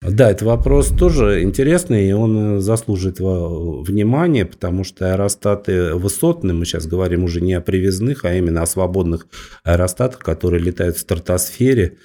Да, 0.00 0.30
это 0.30 0.44
вопрос 0.44 0.90
тоже 0.90 1.42
интересный, 1.42 2.08
и 2.08 2.12
он 2.12 2.58
э, 2.58 2.60
заслуживает 2.60 3.18
внимания, 3.18 4.44
потому 4.44 4.84
что 4.84 5.12
аэростаты 5.12 5.96
высотные, 5.96 6.54
мы 6.54 6.66
сейчас 6.66 6.86
говорим 6.86 7.24
уже 7.24 7.40
не 7.40 7.54
о 7.54 7.60
привязных, 7.60 8.24
а 8.24 8.32
именно 8.32 8.62
о 8.62 8.66
свободных 8.66 9.26
аэростатах, 9.64 10.20
которые 10.20 10.62
летают 10.62 10.96
в 10.96 11.00
стратосфере, 11.00 11.96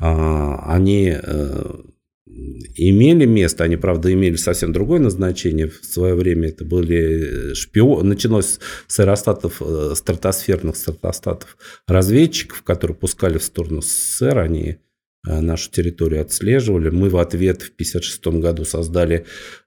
а, 0.00 0.58
они 0.66 1.16
э, 1.22 1.64
имели 2.74 3.24
место, 3.26 3.64
они, 3.64 3.76
правда, 3.76 4.12
имели 4.12 4.36
совсем 4.36 4.72
другое 4.72 5.00
назначение. 5.00 5.68
В 5.68 5.84
свое 5.84 6.14
время 6.14 6.48
это 6.48 6.64
были 6.64 7.54
шпионы, 7.54 8.10
началось 8.10 8.58
с 8.86 9.00
аэростатов, 9.00 9.60
э, 9.60 9.94
стратосферных 9.94 10.76
стратостатов, 10.76 11.56
разведчиков, 11.86 12.62
которые 12.62 12.96
пускали 12.96 13.38
в 13.38 13.44
сторону 13.44 13.82
СССР, 13.82 14.38
они 14.38 14.78
э, 15.26 15.40
нашу 15.40 15.70
территорию 15.70 16.22
отслеживали. 16.22 16.90
Мы 16.90 17.08
в 17.08 17.18
ответ 17.18 17.62
в 17.62 17.70
1956 17.74 18.26
году 18.40 18.64
создали 18.64 19.26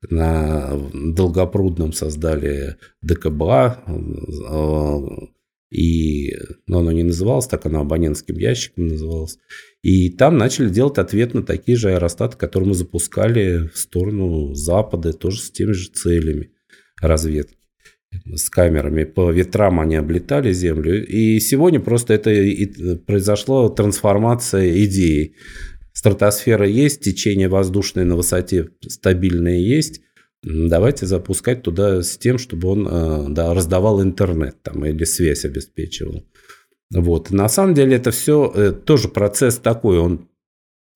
на 0.09 0.77
Долгопрудном 0.93 1.93
создали 1.93 2.77
ДКБА, 3.01 3.83
э, 3.87 5.34
и, 5.75 6.33
но 6.67 6.79
оно 6.79 6.93
не 6.93 7.03
называлось 7.03 7.47
так, 7.47 7.65
оно 7.65 7.81
абонентским 7.81 8.37
ящиком 8.37 8.87
называлось. 8.87 9.37
И 9.81 10.09
там 10.09 10.37
начали 10.37 10.69
делать 10.69 10.97
ответ 10.97 11.33
на 11.33 11.43
такие 11.43 11.77
же 11.77 11.89
аэростаты, 11.89 12.37
которые 12.37 12.69
мы 12.69 12.75
запускали 12.75 13.67
в 13.67 13.77
сторону 13.77 14.53
Запада, 14.53 15.11
тоже 15.11 15.41
с 15.41 15.51
теми 15.51 15.73
же 15.73 15.89
целями 15.89 16.51
разведки 17.01 17.57
с 18.33 18.49
камерами. 18.49 19.03
По 19.03 19.31
ветрам 19.31 19.81
они 19.81 19.97
облетали 19.97 20.53
Землю. 20.53 21.05
И 21.05 21.41
сегодня 21.41 21.81
просто 21.81 22.13
это 22.13 22.31
и 22.31 22.95
произошла 22.95 23.67
трансформация 23.67 24.85
идеи. 24.85 25.35
Стратосфера 25.91 26.65
есть, 26.65 27.01
течение 27.01 27.49
воздушное 27.49 28.05
на 28.05 28.15
высоте 28.15 28.69
стабильное 28.87 29.57
есть– 29.57 30.01
давайте 30.45 31.05
запускать 31.07 31.63
туда 31.63 32.01
с 32.01 32.17
тем, 32.17 32.37
чтобы 32.37 32.67
он 32.69 32.87
э, 32.87 33.25
да, 33.29 33.53
раздавал 33.53 34.01
интернет 34.01 34.61
там, 34.61 34.85
или 34.85 35.03
связь 35.03 35.43
обеспечивал. 35.43 36.23
Вот. 36.93 37.31
На 37.31 37.49
самом 37.49 37.73
деле 37.73 37.95
это 37.97 38.11
все 38.11 38.51
э, 38.53 38.71
тоже 38.71 39.09
процесс 39.09 39.57
такой, 39.57 39.97
он 39.97 40.29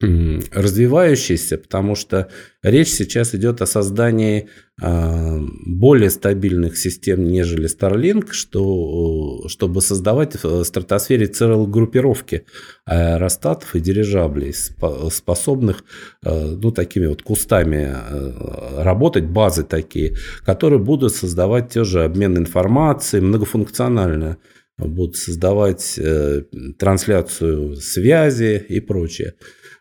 развивающийся, 0.02 1.58
потому 1.58 1.96
что 1.96 2.30
речь 2.64 2.88
сейчас 2.88 3.36
идет 3.36 3.62
о 3.62 3.66
создании 3.66 4.48
а, 4.82 5.40
более 5.66 6.10
стабильных 6.10 6.78
систем, 6.78 7.26
нежели 7.26 7.68
Starlink, 7.68 8.32
что, 8.32 9.46
чтобы 9.50 9.82
создавать 9.82 10.42
в 10.42 10.64
стратосфере 10.64 11.28
целые 11.28 11.68
группировки 11.68 12.46
аэростатов 12.86 13.76
и 13.76 13.82
дирижаблей, 13.82 14.54
способных 14.54 15.84
а, 16.24 16.56
ну, 16.56 16.72
такими 16.72 17.08
вот 17.08 17.22
кустами 17.22 17.92
а, 17.94 18.84
работать, 18.84 19.26
базы 19.26 19.64
такие, 19.64 20.16
которые 20.46 20.80
будут 20.80 21.14
создавать 21.14 21.72
те 21.74 21.84
же 21.84 22.06
обмен 22.06 22.38
информацией, 22.38 23.22
многофункционально 23.22 24.38
будут 24.78 25.18
создавать 25.18 25.96
э, 25.98 26.44
трансляцию 26.78 27.76
связи 27.76 28.66
и 28.70 28.80
прочее. 28.80 29.34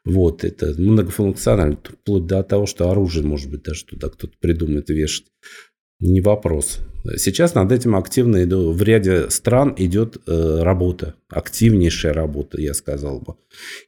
Вот, 0.04 0.44
это 0.44 0.74
многофункционально, 0.78 1.76
вплоть 1.76 2.26
до 2.26 2.42
того, 2.42 2.66
что 2.66 2.90
оружие, 2.90 3.24
может 3.24 3.50
быть, 3.50 3.62
даже 3.62 3.84
туда 3.84 4.08
кто-то 4.08 4.32
придумает 4.40 4.88
вешать. 4.88 5.26
Не 6.00 6.20
вопрос. 6.20 6.78
Сейчас 7.16 7.54
над 7.54 7.72
этим 7.72 7.96
активно 7.96 8.44
иду, 8.44 8.70
в 8.70 8.82
ряде 8.82 9.30
стран 9.30 9.74
идет 9.76 10.16
э, 10.26 10.60
работа, 10.62 11.16
активнейшая 11.28 12.12
работа, 12.12 12.60
я 12.60 12.72
сказал 12.72 13.20
бы. 13.20 13.34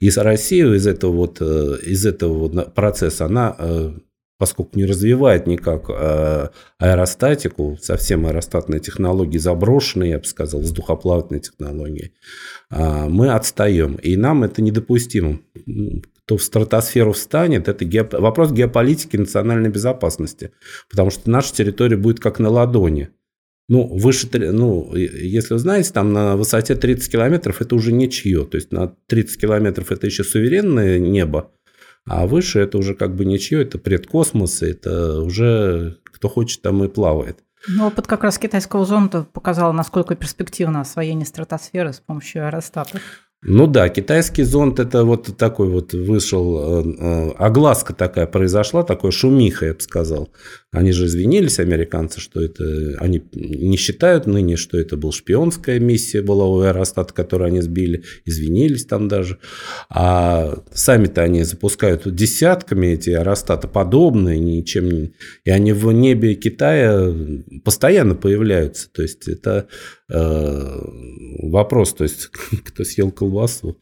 И 0.00 0.10
Россия 0.10 0.72
из 0.72 0.88
этого 0.88 1.12
вот, 1.12 1.38
э, 1.40 1.76
из 1.86 2.04
этого 2.04 2.48
вот 2.48 2.74
процесса, 2.74 3.26
она, 3.26 3.54
э, 3.56 3.92
поскольку 4.40 4.78
не 4.78 4.86
развивает 4.86 5.46
никак 5.46 5.90
э, 5.90 6.48
аэростатику, 6.78 7.78
совсем 7.80 8.26
аэростатные 8.26 8.80
технологии 8.80 9.36
заброшенные, 9.36 10.12
я 10.12 10.18
бы 10.18 10.24
сказал, 10.24 10.62
воздухоплавательные 10.62 11.42
технологии, 11.42 12.14
э, 12.70 13.08
мы 13.08 13.28
отстаем. 13.28 13.96
И 13.96 14.16
нам 14.16 14.42
это 14.42 14.62
недопустимо 14.62 15.40
кто 16.24 16.36
в 16.36 16.44
стратосферу 16.44 17.12
встанет, 17.12 17.66
это 17.66 17.84
вопрос 18.16 18.52
геополитики 18.52 19.16
национальной 19.16 19.68
безопасности. 19.68 20.52
Потому 20.88 21.10
что 21.10 21.28
наша 21.28 21.52
территория 21.52 21.96
будет 21.96 22.20
как 22.20 22.38
на 22.38 22.48
ладони. 22.48 23.08
Ну, 23.68 23.86
выше, 23.86 24.28
ну, 24.32 24.94
если 24.94 25.54
вы 25.54 25.58
знаете, 25.58 25.92
там 25.92 26.12
на 26.12 26.36
высоте 26.36 26.76
30 26.76 27.10
километров 27.10 27.60
это 27.60 27.74
уже 27.74 27.92
ничье. 27.92 28.44
То 28.44 28.56
есть 28.56 28.72
на 28.72 28.94
30 29.08 29.40
километров 29.40 29.90
это 29.90 30.06
еще 30.06 30.22
суверенное 30.22 31.00
небо, 31.00 31.52
а 32.06 32.26
выше 32.26 32.60
это 32.60 32.78
уже 32.78 32.94
как 32.94 33.14
бы 33.14 33.24
ничье, 33.24 33.62
это 33.62 33.78
предкосмос, 33.78 34.62
это 34.62 35.20
уже 35.20 35.98
кто 36.04 36.28
хочет 36.28 36.62
там 36.62 36.82
и 36.84 36.88
плавает. 36.88 37.38
Ну, 37.68 37.86
опыт 37.86 38.06
как 38.06 38.24
раз 38.24 38.38
китайского 38.38 38.84
зонда 38.84 39.24
показал, 39.24 39.72
насколько 39.72 40.14
перспективно 40.14 40.80
освоение 40.80 41.26
стратосферы 41.26 41.92
с 41.92 42.00
помощью 42.00 42.46
аэростатов. 42.46 43.00
Ну 43.42 43.66
да, 43.66 43.88
китайский 43.88 44.42
зонд 44.42 44.80
это 44.80 45.04
вот 45.04 45.34
такой 45.38 45.70
вот 45.70 45.94
вышел, 45.94 46.82
э, 46.82 46.94
э, 46.98 47.30
огласка 47.38 47.94
такая 47.94 48.26
произошла, 48.26 48.82
такой 48.82 49.12
шумиха, 49.12 49.66
я 49.66 49.74
бы 49.74 49.80
сказал. 49.80 50.28
Они 50.72 50.92
же 50.92 51.06
извинились, 51.06 51.58
американцы, 51.58 52.20
что 52.20 52.40
это... 52.40 52.96
Они 53.00 53.20
не 53.32 53.76
считают 53.76 54.26
ныне, 54.26 54.56
что 54.56 54.78
это 54.78 54.96
была 54.96 55.10
шпионская 55.10 55.80
миссия 55.80 56.22
была 56.22 56.46
у 56.46 56.60
Аэростата, 56.60 57.12
которую 57.12 57.48
они 57.48 57.60
сбили. 57.60 58.04
Извинились 58.24 58.86
там 58.86 59.08
даже. 59.08 59.38
А 59.88 60.62
сами-то 60.72 61.22
они 61.22 61.42
запускают 61.42 62.14
десятками 62.14 62.86
эти 62.88 63.10
аэростаты 63.10 63.66
подобные, 63.66 64.38
ничем. 64.38 65.12
И 65.44 65.50
они 65.50 65.72
в 65.72 65.90
небе 65.90 66.34
Китая 66.36 67.12
постоянно 67.64 68.14
появляются. 68.14 68.88
То 68.92 69.02
есть 69.02 69.26
это 69.26 69.66
э, 70.08 70.78
вопрос, 71.42 71.94
то 71.94 72.04
есть 72.04 72.26
кто 72.64 72.84
съел 72.84 73.10
колбасу. 73.10 73.80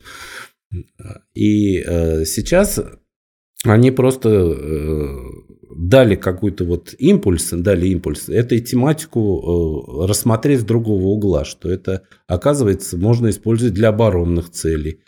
И 1.34 1.80
э, 1.80 2.24
сейчас 2.24 2.80
они 3.64 3.90
просто 3.90 4.28
э, 4.30 5.16
дали 5.78 6.16
какой-то 6.16 6.64
вот 6.64 6.92
импульс, 6.98 7.50
дали 7.52 7.86
импульс 7.86 8.28
этой 8.28 8.58
тематику 8.58 10.02
э, 10.02 10.06
рассмотреть 10.08 10.62
с 10.62 10.64
другого 10.64 11.04
угла, 11.04 11.44
что 11.44 11.70
это, 11.70 12.02
оказывается, 12.26 12.96
можно 12.98 13.30
использовать 13.30 13.74
для 13.74 13.90
оборонных 13.90 14.50
целей. 14.50 15.00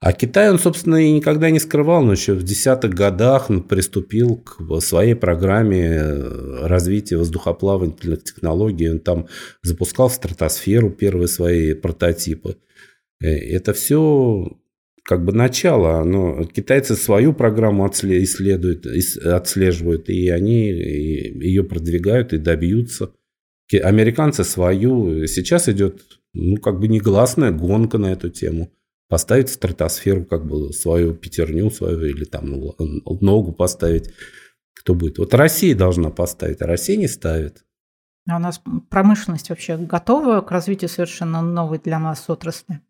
А 0.00 0.12
Китай, 0.12 0.50
он, 0.50 0.60
собственно, 0.60 0.94
и 0.94 1.10
никогда 1.10 1.50
не 1.50 1.58
скрывал, 1.58 2.04
но 2.04 2.12
еще 2.12 2.34
в 2.34 2.44
десятых 2.44 2.94
годах 2.94 3.50
он 3.50 3.64
приступил 3.64 4.36
к 4.36 4.80
своей 4.80 5.14
программе 5.14 5.86
э, 5.86 6.66
развития 6.68 7.16
воздухоплавательных 7.16 8.22
технологий. 8.22 8.92
Он 8.92 9.00
там 9.00 9.26
запускал 9.62 10.08
в 10.08 10.14
стратосферу 10.14 10.90
первые 10.90 11.26
свои 11.26 11.74
прототипы. 11.74 12.58
Это 13.20 13.72
все 13.72 14.56
как 15.04 15.24
бы 15.24 15.32
начало, 15.32 16.04
но 16.04 16.44
китайцы 16.44 16.94
свою 16.94 17.32
программу 17.32 17.86
исследуют, 17.88 18.86
отслеживают, 19.24 20.08
и 20.08 20.28
они 20.28 20.68
ее 20.68 21.64
продвигают 21.64 22.32
и 22.32 22.38
добьются. 22.38 23.12
Американцы 23.82 24.44
свою. 24.44 25.26
Сейчас 25.26 25.68
идет, 25.68 26.02
ну, 26.34 26.56
как 26.58 26.78
бы 26.78 26.88
негласная 26.88 27.50
гонка 27.50 27.98
на 27.98 28.12
эту 28.12 28.30
тему. 28.30 28.70
Поставить 29.08 29.48
стратосферу 29.48 30.24
как 30.24 30.46
бы 30.46 30.72
свою 30.72 31.14
пятерню, 31.14 31.70
свою 31.70 32.04
или 32.04 32.24
там 32.24 32.50
ногу 33.20 33.52
поставить. 33.52 34.10
Кто 34.74 34.94
будет? 34.94 35.18
Вот 35.18 35.34
Россия 35.34 35.74
должна 35.74 36.10
поставить, 36.10 36.62
а 36.62 36.66
Россия 36.66 36.96
не 36.96 37.08
ставит. 37.08 37.64
А 38.28 38.36
у 38.36 38.40
нас 38.40 38.62
промышленность 38.88 39.50
вообще 39.50 39.76
готова 39.76 40.40
к 40.42 40.50
развитию 40.50 40.88
совершенно 40.88 41.42
новой 41.42 41.78
для 41.78 41.98
нас 41.98 42.28
отрасли? 42.28 42.80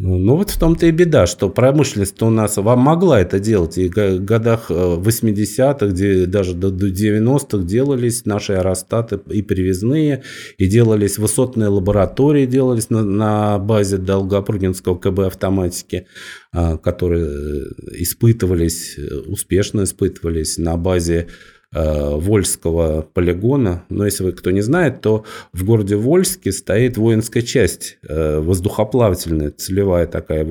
Ну, 0.00 0.16
ну 0.18 0.36
вот 0.36 0.50
в 0.50 0.58
том-то 0.58 0.86
и 0.86 0.92
беда, 0.92 1.26
что 1.26 1.50
промышленность 1.50 2.22
у 2.22 2.30
нас 2.30 2.56
вам 2.56 2.78
могла 2.78 3.20
это 3.20 3.40
делать. 3.40 3.78
И 3.78 3.88
в 3.88 4.20
годах 4.20 4.70
80-х, 4.70 5.86
э, 5.86 5.88
где 5.90 6.26
даже 6.26 6.54
до 6.54 6.68
90-х 6.68 7.64
делались 7.64 8.24
наши 8.24 8.52
аэростаты 8.52 9.18
и 9.28 9.42
привезные, 9.42 10.22
и 10.56 10.66
делались 10.68 11.18
высотные 11.18 11.68
лаборатории, 11.68 12.46
делались 12.46 12.90
на, 12.90 13.02
на 13.02 13.58
базе 13.58 13.96
Долгопрудинского 13.96 14.96
КБ 14.96 15.20
автоматики, 15.20 16.06
а, 16.52 16.76
которые 16.76 17.26
э, 17.26 17.64
испытывались, 17.98 18.96
э, 18.96 19.02
успешно 19.26 19.82
испытывались 19.82 20.58
на 20.58 20.76
базе 20.76 21.26
Вольского 21.70 23.02
полигона. 23.02 23.84
Но 23.90 24.06
если 24.06 24.24
вы 24.24 24.32
кто 24.32 24.50
не 24.50 24.62
знает, 24.62 25.02
то 25.02 25.24
в 25.52 25.64
городе 25.64 25.96
Вольске 25.96 26.50
стоит 26.50 26.96
воинская 26.96 27.42
часть, 27.42 27.98
э, 28.08 28.38
воздухоплавательная, 28.38 29.50
целевая 29.50 30.06
такая, 30.06 30.48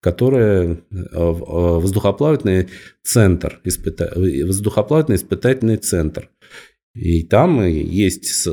которая 0.00 0.74
э, 0.74 0.76
воздухоплавательный 1.12 2.68
центр, 3.02 3.60
воздухоплавательный 3.64 5.16
испытательный 5.16 5.78
центр. 5.78 6.28
И 6.94 7.24
там 7.24 7.66
есть 7.66 8.46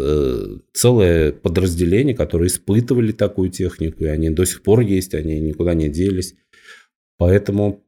целое 0.74 1.32
подразделение, 1.32 2.16
которые 2.16 2.48
испытывали 2.48 3.12
такую 3.12 3.50
технику, 3.50 4.06
и 4.06 4.08
они 4.08 4.32
до 4.32 4.46
сих 4.46 4.64
пор 4.64 4.80
есть, 4.80 5.14
они 5.14 5.40
никуда 5.40 5.76
не 5.76 5.90
делись. 5.90 6.34
Поэтому 7.20 7.84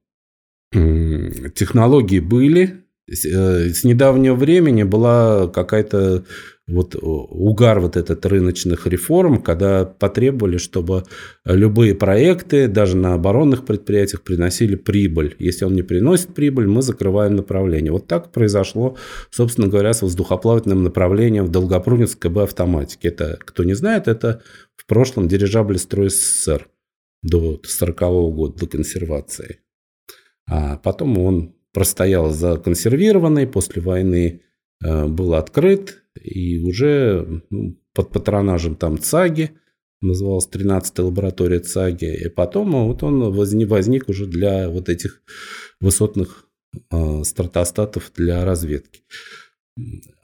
технологии 0.72 2.20
были, 2.20 2.83
Э, 2.83 2.83
с 3.08 3.84
недавнего 3.84 4.36
времени 4.36 4.84
была 4.84 5.48
какая-то 5.48 6.24
вот 6.66 6.96
угар 6.96 7.82
вот 7.82 7.98
этот 7.98 8.26
рыночных 8.26 8.88
реформ, 8.88 9.42
когда 9.42 9.84
потребовали, 9.84 10.56
чтобы 10.58 11.04
любые 11.44 11.94
проекты, 11.94 12.70
даже 12.70 12.96
на 12.96 13.16
оборонных 13.16 13.66
предприятиях, 13.66 14.22
приносили 14.22 14.76
прибыль. 14.76 15.36
Если 15.40 15.66
он 15.66 15.74
не 15.74 15.84
приносит 15.84 16.34
прибыль, 16.34 16.68
мы 16.68 16.82
закрываем 16.82 17.36
направление. 17.36 17.92
Вот 17.92 18.08
так 18.08 18.32
произошло, 18.32 18.96
собственно 19.30 19.68
говоря, 19.68 19.94
с 19.94 20.02
воздухоплавательным 20.02 20.84
направлением 20.84 21.46
в 21.46 21.52
Долгопрудинской 21.52 22.32
КБ 22.32 22.38
автоматике. 22.38 23.10
Это, 23.10 23.38
кто 23.42 23.66
не 23.66 23.74
знает, 23.74 24.08
это 24.08 24.42
в 24.78 24.86
прошлом 24.86 25.28
дирижабль 25.28 25.78
строй 25.78 26.10
СССР 26.10 26.70
до 27.24 27.60
40 27.62 28.02
-го 28.02 28.32
года, 28.32 28.60
до 28.60 28.68
консервации. 28.68 29.60
А 30.50 30.78
потом 30.78 31.18
он 31.18 31.56
простоял 31.74 32.30
законсервированный, 32.30 33.48
после 33.48 33.82
войны 33.82 34.42
э, 34.84 35.08
был 35.08 35.34
открыт, 35.34 36.04
и 36.22 36.60
уже 36.60 37.44
ну, 37.50 37.78
под 37.94 38.12
патронажем 38.12 38.76
там 38.76 39.00
ЦАГИ, 39.00 39.52
называлась 40.02 40.48
13-я 40.52 41.04
лаборатория 41.04 41.60
ЦАГИ, 41.60 42.26
и 42.26 42.30
потом 42.30 42.88
вот 42.88 43.04
он 43.04 43.34
возник, 43.34 43.70
возник 43.70 44.08
уже 44.08 44.28
для 44.28 44.70
вот 44.70 44.88
этих 44.88 45.24
высотных 45.82 46.48
э, 46.92 47.24
стратостатов 47.24 48.12
для 48.16 48.46
разведки. 48.46 49.02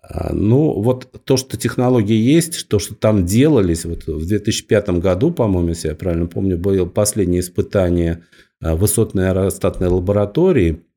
А, 0.03 0.31
ну, 0.31 0.79
вот 0.79 1.23
то, 1.23 1.35
что 1.38 1.57
технологии 1.57 2.15
есть, 2.15 2.67
то, 2.67 2.77
что 2.77 2.93
там 2.93 3.25
делались, 3.25 3.85
вот 3.85 4.05
в 4.05 4.27
2005 4.27 4.89
году, 4.99 5.31
по-моему, 5.31 5.69
если 5.69 5.88
я 5.88 5.95
правильно 5.95 6.27
помню, 6.27 6.59
было 6.59 6.85
последнее 6.85 7.41
испытание 7.41 8.23
высотной 8.62 9.29
аэростатной 9.29 9.88
лаборатории– 9.88 10.83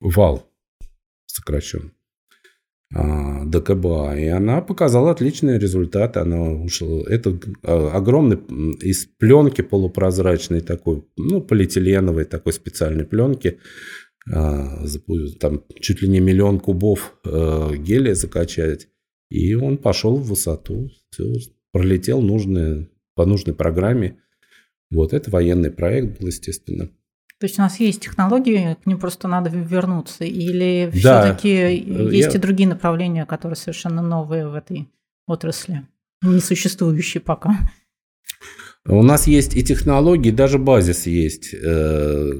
ВАЛ 0.00 0.48
сокращен. 1.26 1.92
А, 2.94 3.44
ДКБА, 3.46 4.18
и 4.18 4.26
она 4.26 4.60
показала 4.60 5.12
отличные 5.12 5.58
результаты. 5.58 6.20
Она 6.20 6.52
ушла. 6.52 7.02
Это 7.08 7.38
а, 7.62 7.90
огромный 7.92 8.36
из 8.82 9.06
пленки 9.06 9.62
полупрозрачной 9.62 10.60
такой, 10.60 11.04
ну, 11.16 11.40
полиэтиленовой 11.40 12.24
такой 12.26 12.52
специальной 12.52 13.06
пленки. 13.06 13.58
А, 14.30 14.84
там 15.40 15.64
чуть 15.80 16.02
ли 16.02 16.08
не 16.08 16.20
миллион 16.20 16.60
кубов 16.60 17.16
гелия 17.24 18.14
закачать. 18.14 18.88
И 19.30 19.54
он 19.54 19.78
пошел 19.78 20.16
в 20.16 20.28
высоту, 20.28 20.90
пролетел 21.72 22.20
нужные, 22.20 22.90
по 23.14 23.24
нужной 23.24 23.54
программе. 23.54 24.18
Вот 24.90 25.14
это 25.14 25.30
военный 25.30 25.70
проект 25.70 26.20
был, 26.20 26.26
естественно. 26.26 26.90
То 27.42 27.46
есть 27.46 27.58
у 27.58 27.62
нас 27.62 27.80
есть 27.80 28.00
технологии, 28.00 28.76
к 28.80 28.86
ним 28.86 29.00
просто 29.00 29.26
надо 29.26 29.50
вернуться, 29.50 30.22
или 30.22 30.88
да. 31.02 31.34
все-таки 31.34 31.48
есть 31.48 32.34
Я... 32.34 32.38
и 32.38 32.40
другие 32.40 32.68
направления, 32.68 33.26
которые 33.26 33.56
совершенно 33.56 34.00
новые 34.00 34.46
в 34.46 34.54
этой 34.54 34.88
отрасли, 35.26 35.84
несуществующие 36.22 37.20
пока? 37.20 37.58
У 38.88 39.00
нас 39.04 39.28
есть 39.28 39.56
и 39.56 39.62
технологии, 39.62 40.32
даже 40.32 40.58
базис 40.58 41.06
есть. 41.06 41.54
Э, 41.54 42.32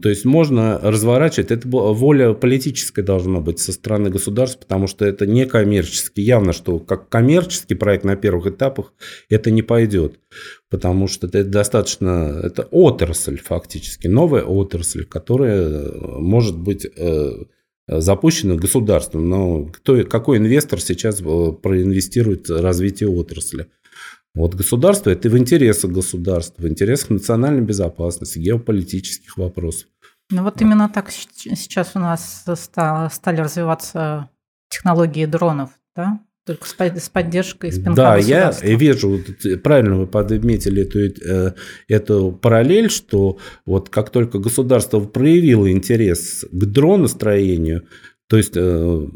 то 0.00 0.08
есть 0.08 0.24
можно 0.24 0.78
разворачивать. 0.80 1.50
Это 1.50 1.68
воля 1.68 2.34
политическая 2.34 3.02
должна 3.02 3.40
быть 3.40 3.58
со 3.58 3.72
стороны 3.72 4.08
государства, 4.08 4.60
потому 4.60 4.86
что 4.86 5.04
это 5.04 5.26
не 5.26 5.44
коммерческий. 5.44 6.22
Явно, 6.22 6.52
что 6.52 6.78
как 6.78 7.08
коммерческий 7.08 7.74
проект 7.74 8.04
на 8.04 8.14
первых 8.14 8.46
этапах 8.46 8.92
это 9.28 9.50
не 9.50 9.62
пойдет. 9.62 10.20
Потому 10.70 11.08
что 11.08 11.26
это 11.26 11.42
достаточно... 11.42 12.42
Это 12.44 12.62
отрасль 12.70 13.38
фактически, 13.38 14.06
новая 14.06 14.44
отрасль, 14.44 15.04
которая 15.04 15.90
может 16.20 16.56
быть 16.56 16.86
э, 16.86 17.30
запущена 17.88 18.54
государством. 18.54 19.28
Но 19.28 19.64
кто, 19.64 20.04
какой 20.04 20.38
инвестор 20.38 20.80
сейчас 20.80 21.20
э, 21.20 21.52
проинвестирует 21.60 22.48
в 22.48 22.60
развитие 22.60 23.08
отрасли? 23.08 23.66
Вот 24.38 24.54
государство– 24.54 25.10
это 25.12 25.28
в 25.28 25.36
интересах 25.36 25.90
государства, 25.90 26.62
в 26.62 26.68
интересах 26.68 27.10
национальной 27.10 27.62
безопасности, 27.62 28.38
геополитических 28.38 29.36
вопросов. 29.36 29.88
Ну 30.30 30.44
вот 30.44 30.62
именно 30.62 30.88
так 30.88 31.10
сейчас 31.10 31.96
у 31.96 31.98
нас 31.98 32.44
стали 32.46 33.40
развиваться 33.40 34.30
технологии 34.68 35.26
дронов, 35.26 35.70
да? 35.96 36.20
Только 36.46 36.68
с 36.68 37.08
поддержкой 37.08 37.72
спинка 37.72 37.94
Да, 37.94 38.16
я 38.16 38.52
вижу, 38.62 39.18
правильно 39.64 39.96
вы 39.96 40.06
подметили 40.06 40.82
эту, 40.82 41.00
э, 41.00 41.54
эту 41.88 42.30
параллель, 42.30 42.90
что 42.90 43.38
вот 43.66 43.88
как 43.88 44.10
только 44.10 44.38
государство 44.38 45.00
проявило 45.00 45.70
интерес 45.70 46.46
к 46.50 46.64
дроностроению, 46.64 47.88
То 48.28 48.36
есть 48.36 48.52
э, 48.56 49.06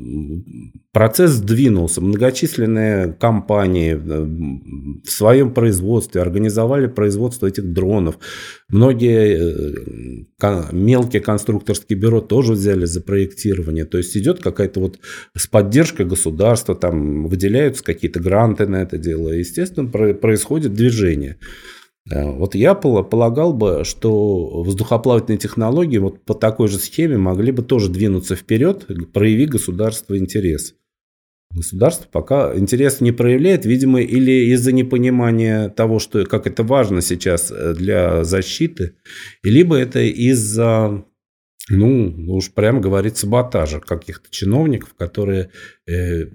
процесс 0.90 1.32
сдвинулся. 1.32 2.00
Многочисленные 2.00 3.12
компании 3.12 3.92
э, 3.92 5.02
в 5.04 5.10
своем 5.10 5.52
производстве 5.52 6.22
организовали 6.22 6.86
производство 6.86 7.46
этих 7.46 7.74
дронов. 7.74 8.18
Многие 8.70 9.76
э, 10.40 10.72
мелкие 10.72 11.20
конструкторские 11.20 11.98
бюро 11.98 12.22
тоже 12.22 12.54
взяли 12.54 12.86
за 12.86 13.02
проектирование. 13.02 13.84
То 13.84 13.98
есть 13.98 14.16
идет 14.16 14.42
какая-то 14.42 14.80
вот 14.80 14.98
с 15.36 15.46
поддержкой 15.46 16.06
государства, 16.06 16.74
там 16.74 17.26
выделяются 17.26 17.84
какие-то 17.84 18.18
гранты 18.18 18.66
на 18.66 18.76
это 18.76 18.96
дело. 18.96 19.28
Естественно, 19.28 19.88
происходит 19.88 20.72
движение. 20.72 21.36
Вот 22.10 22.54
я 22.54 22.74
полагал 22.74 23.52
бы, 23.52 23.84
что 23.84 24.62
воздухоплавательные 24.64 25.38
технологии 25.38 25.98
вот 25.98 26.24
по 26.24 26.34
такой 26.34 26.68
же 26.68 26.78
схеме 26.78 27.16
могли 27.16 27.52
бы 27.52 27.62
тоже 27.62 27.90
двинуться 27.90 28.34
вперед, 28.34 28.86
прояви 29.12 29.46
государство 29.46 30.18
интерес. 30.18 30.74
Государство 31.54 32.08
пока 32.10 32.58
интерес 32.58 33.00
не 33.00 33.12
проявляет, 33.12 33.66
видимо, 33.66 34.00
или 34.00 34.52
из-за 34.52 34.72
непонимания 34.72 35.68
того, 35.68 35.98
что, 35.98 36.24
как 36.24 36.46
это 36.46 36.62
важно 36.62 37.02
сейчас 37.02 37.52
для 37.76 38.24
защиты, 38.24 38.94
либо 39.42 39.76
это 39.76 40.00
из-за 40.00 41.04
ну, 41.68 42.12
уж 42.28 42.50
прямо 42.52 42.80
говорить, 42.80 43.16
саботажа 43.16 43.78
каких-то 43.80 44.28
чиновников, 44.30 44.94
которые 44.94 45.50
э, 45.86 46.26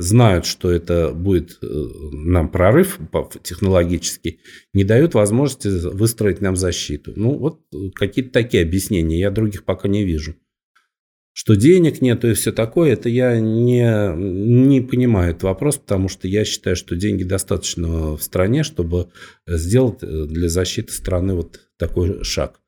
знают, 0.00 0.44
что 0.44 0.70
это 0.70 1.12
будет 1.12 1.58
э, 1.62 1.66
нам 2.12 2.48
прорыв 2.48 2.98
технологический, 3.42 4.40
не 4.72 4.82
дают 4.82 5.14
возможности 5.14 5.68
выстроить 5.68 6.40
нам 6.40 6.56
защиту. 6.56 7.12
Ну, 7.14 7.38
вот 7.38 7.60
какие-то 7.94 8.32
такие 8.32 8.64
объяснения, 8.64 9.20
я 9.20 9.30
других 9.30 9.64
пока 9.64 9.88
не 9.88 10.04
вижу. 10.04 10.34
Что 11.32 11.54
денег 11.54 12.00
нету 12.00 12.30
и 12.30 12.34
все 12.34 12.50
такое, 12.50 12.94
это 12.94 13.08
я 13.10 13.38
не, 13.38 14.16
не 14.16 14.80
понимаю 14.80 15.30
этот 15.32 15.42
вопрос, 15.44 15.76
потому 15.76 16.08
что 16.08 16.26
я 16.26 16.44
считаю, 16.44 16.76
что 16.76 16.96
деньги 16.96 17.24
достаточно 17.24 18.16
в 18.16 18.22
стране, 18.22 18.64
чтобы 18.64 19.10
сделать 19.46 20.02
э, 20.02 20.24
для 20.26 20.48
защиты 20.48 20.92
страны 20.92 21.34
вот 21.34 21.60
такой 21.78 22.24
шаг. 22.24 22.58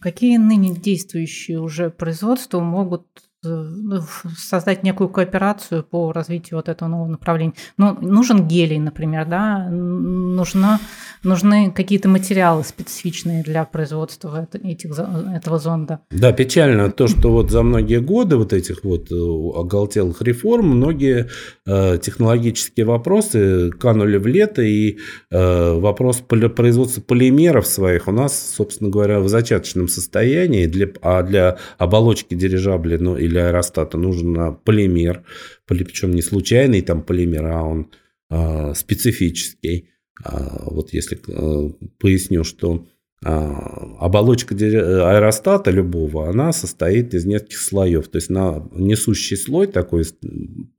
Какие 0.00 0.36
ныне 0.36 0.74
действующие 0.74 1.60
уже 1.60 1.90
производства 1.90 2.60
могут 2.60 3.27
создать 3.42 4.82
некую 4.82 5.08
кооперацию 5.08 5.84
по 5.84 6.12
развитию 6.12 6.56
вот 6.56 6.68
этого 6.68 6.88
нового 6.88 7.08
направления. 7.08 7.54
Ну, 7.76 7.96
нужен 8.00 8.48
гелий, 8.48 8.78
например, 8.78 9.26
да, 9.26 9.68
нужно, 9.70 10.80
нужны 11.22 11.70
какие-то 11.70 12.08
материалы 12.08 12.64
специфичные 12.64 13.44
для 13.44 13.64
производства 13.64 14.48
этих, 14.52 14.98
этого 14.98 15.58
зонда. 15.58 16.00
Да, 16.10 16.32
печально 16.32 16.90
то, 16.90 17.06
что 17.06 17.30
вот 17.30 17.50
за 17.50 17.62
многие 17.62 18.00
годы 18.00 18.36
вот 18.36 18.52
этих 18.52 18.82
вот 18.82 19.12
э, 19.12 19.14
оголтелых 19.14 20.20
реформ 20.22 20.66
многие 20.76 21.28
э, 21.66 21.98
технологические 22.02 22.86
вопросы 22.86 23.70
канули 23.70 24.16
в 24.16 24.26
лето, 24.26 24.62
и 24.62 24.98
э, 25.30 25.74
вопрос 25.74 26.22
производства 26.26 27.00
полимеров 27.00 27.66
своих 27.66 28.08
у 28.08 28.12
нас, 28.12 28.54
собственно 28.56 28.90
говоря, 28.90 29.20
в 29.20 29.28
зачаточном 29.28 29.86
состоянии, 29.86 30.66
для, 30.66 30.88
а 31.02 31.22
для 31.22 31.58
оболочки 31.78 32.34
дирижабля, 32.34 32.98
ну, 32.98 33.16
или 33.28 33.38
аэростата 33.38 33.96
нужен 33.96 34.56
полимер, 34.64 35.24
причем 35.66 36.10
не 36.10 36.22
случайный 36.22 36.82
там 36.82 37.02
полимер, 37.02 37.46
а 37.46 37.62
он 37.62 37.90
а, 38.30 38.74
специфический. 38.74 39.90
А, 40.22 40.64
вот 40.66 40.92
если 40.92 41.18
а, 41.28 41.72
поясню, 41.98 42.44
что 42.44 42.86
а, 43.24 43.96
оболочка 44.00 44.54
аэростата 44.54 45.70
любого, 45.70 46.28
она 46.28 46.52
состоит 46.52 47.14
из 47.14 47.24
нескольких 47.24 47.58
слоев. 47.58 48.08
То 48.08 48.16
есть 48.16 48.30
на 48.30 48.68
несущий 48.72 49.36
слой 49.36 49.66
такой, 49.66 50.04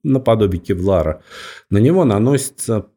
наподобие 0.03 0.61
кевлара, 0.61 1.23
на 1.69 1.77
него 1.79 2.05
наносится 2.05 2.87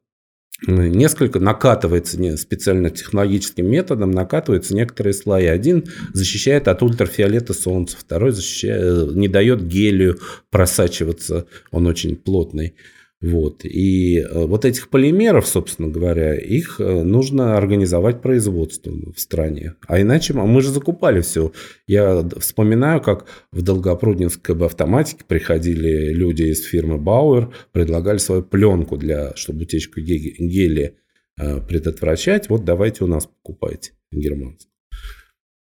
несколько 0.66 1.40
накатывается 1.40 2.36
специально 2.36 2.90
технологическим 2.90 3.66
методом, 3.66 4.10
накатываются 4.10 4.74
некоторые 4.74 5.14
слои. 5.14 5.46
Один 5.46 5.84
защищает 6.12 6.68
от 6.68 6.82
ультрафиолета 6.82 7.54
солнца, 7.54 7.96
второй 7.98 8.32
защищает, 8.32 9.14
не 9.14 9.28
дает 9.28 9.66
гелию 9.66 10.20
просачиваться, 10.50 11.46
он 11.70 11.86
очень 11.86 12.16
плотный. 12.16 12.74
Вот. 13.22 13.64
И 13.64 14.18
э, 14.18 14.46
вот 14.46 14.64
этих 14.64 14.88
полимеров, 14.88 15.46
собственно 15.46 15.88
говоря, 15.88 16.34
их 16.34 16.80
э, 16.80 17.02
нужно 17.04 17.56
организовать 17.56 18.20
производство 18.20 18.90
в 18.90 19.18
стране. 19.20 19.74
А 19.86 20.00
иначе 20.00 20.34
мы 20.34 20.60
же 20.60 20.70
закупали 20.70 21.20
все. 21.20 21.52
Я 21.86 22.28
вспоминаю, 22.40 23.00
как 23.00 23.26
в 23.52 23.62
Долгопруднинской 23.62 24.56
автоматике 24.66 25.24
приходили 25.24 26.12
люди 26.12 26.42
из 26.42 26.64
фирмы 26.64 26.98
Бауэр, 26.98 27.54
предлагали 27.70 28.18
свою 28.18 28.42
пленку, 28.42 28.96
для, 28.96 29.36
чтобы 29.36 29.62
утечку 29.62 30.00
гелия 30.00 30.94
э, 31.40 31.60
предотвращать. 31.60 32.48
Вот 32.48 32.64
давайте 32.64 33.04
у 33.04 33.06
нас 33.06 33.26
покупайте 33.26 33.92
германцев. 34.10 34.68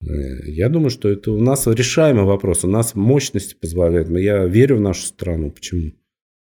Я 0.02 0.70
думаю, 0.70 0.90
что 0.90 1.10
это 1.10 1.32
у 1.32 1.40
нас 1.40 1.68
решаемый 1.68 2.24
вопрос. 2.24 2.64
У 2.64 2.68
нас 2.68 2.96
мощности 2.96 3.54
позволяют. 3.54 4.10
Я 4.10 4.46
верю 4.46 4.78
в 4.78 4.82
нашу 4.82 5.06
страну. 5.06 5.52
Почему? 5.52 5.92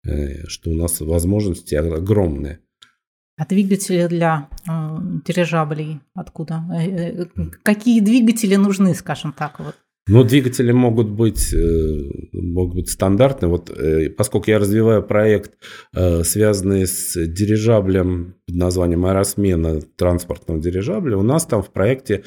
Э, 0.03 0.47
что 0.47 0.71
у 0.71 0.73
нас 0.73 0.99
возможности 0.99 1.75
огромные. 1.75 2.59
А 3.37 3.45
двигатели 3.45 4.07
для 4.07 4.49
э, 4.67 4.71
дирижаблей 5.25 5.99
откуда? 6.15 6.63
Э, 6.73 7.23
э, 7.23 7.25
какие 7.63 7.99
двигатели 7.99 8.55
нужны, 8.55 8.95
скажем 8.95 9.31
так? 9.31 9.59
Вот? 9.59 9.75
Ну, 10.07 10.23
двигатели 10.23 10.71
могут 10.71 11.09
быть, 11.09 11.53
э, 11.53 12.09
могут 12.33 12.75
быть 12.75 12.89
стандартные. 12.89 13.49
Вот, 13.49 13.71
поскольку 14.17 14.49
я 14.49 14.57
развиваю 14.57 15.03
проект, 15.03 15.53
связанный 15.93 16.87
с 16.87 17.13
дирижаблем 17.15 18.35
под 18.47 18.55
названием 18.55 19.05
аэросмена 19.05 19.81
транспортного 19.81 20.59
дирижабля, 20.59 21.15
у 21.15 21.23
нас 21.23 21.45
там 21.45 21.61
в 21.61 21.71
проекте 21.71 22.23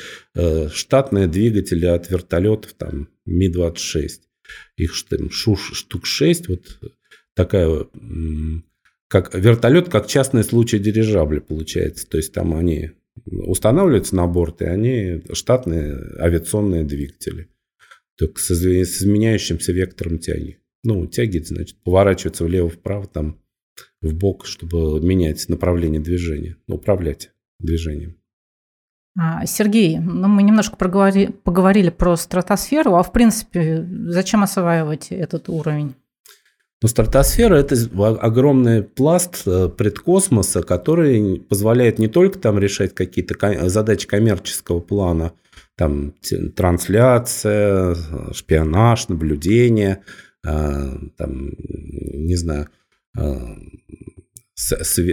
штатные 0.72 1.26
двигатели 1.26 1.86
от 1.86 2.08
вертолетов, 2.08 2.74
там 2.74 3.08
Ми-26. 3.26 4.08
Их 4.76 4.94
штук 4.94 6.06
6, 6.06 6.48
вот 6.48 6.60
такая, 7.34 7.86
как 9.08 9.34
вертолет, 9.34 9.88
как 9.88 10.06
частный 10.06 10.44
случай 10.44 10.78
дирижабля 10.78 11.40
получается. 11.40 12.08
То 12.08 12.16
есть 12.16 12.32
там 12.32 12.54
они 12.54 12.92
устанавливаются 13.26 14.16
на 14.16 14.26
борт, 14.26 14.62
и 14.62 14.66
они 14.66 15.22
штатные 15.32 15.96
авиационные 16.18 16.84
двигатели. 16.84 17.48
Только 18.16 18.40
с, 18.40 18.50
изменяющимся 18.50 19.72
вектором 19.72 20.18
тяги. 20.18 20.60
Ну, 20.84 21.06
тяги, 21.06 21.38
значит, 21.38 21.82
поворачиваться 21.82 22.44
влево-вправо, 22.44 23.06
там, 23.06 23.40
в 24.02 24.14
бок, 24.14 24.46
чтобы 24.46 25.00
менять 25.00 25.48
направление 25.48 26.00
движения, 26.00 26.56
ну, 26.66 26.76
управлять 26.76 27.32
движением. 27.58 28.16
А, 29.16 29.46
Сергей, 29.46 29.98
ну 29.98 30.28
мы 30.28 30.42
немножко 30.42 30.76
проговори, 30.76 31.28
поговорили 31.28 31.90
про 31.90 32.16
стратосферу, 32.16 32.96
а 32.96 33.02
в 33.02 33.12
принципе 33.12 33.86
зачем 34.08 34.42
осваивать 34.42 35.08
этот 35.12 35.48
уровень? 35.48 35.94
Но 36.84 36.88
стратосфера– 36.88 37.54
это 37.56 37.76
огромный 38.20 38.82
пласт 38.82 39.44
э, 39.46 39.70
предкосмоса, 39.70 40.62
который 40.62 41.40
позволяет 41.40 41.98
не 41.98 42.08
только 42.08 42.38
там 42.38 42.58
решать 42.58 42.94
какие-то 42.94 43.70
задачи 43.70 44.06
коммерческого 44.06 44.80
плана, 44.80 45.32
там 45.76 46.12
трансляция, 46.54 47.96
шпионаж, 48.34 49.08
наблюдение, 49.08 50.02
э, 50.46 50.50
там, 51.16 51.52
не 51.56 52.36
знаю, 52.36 52.68
э, 53.16 53.34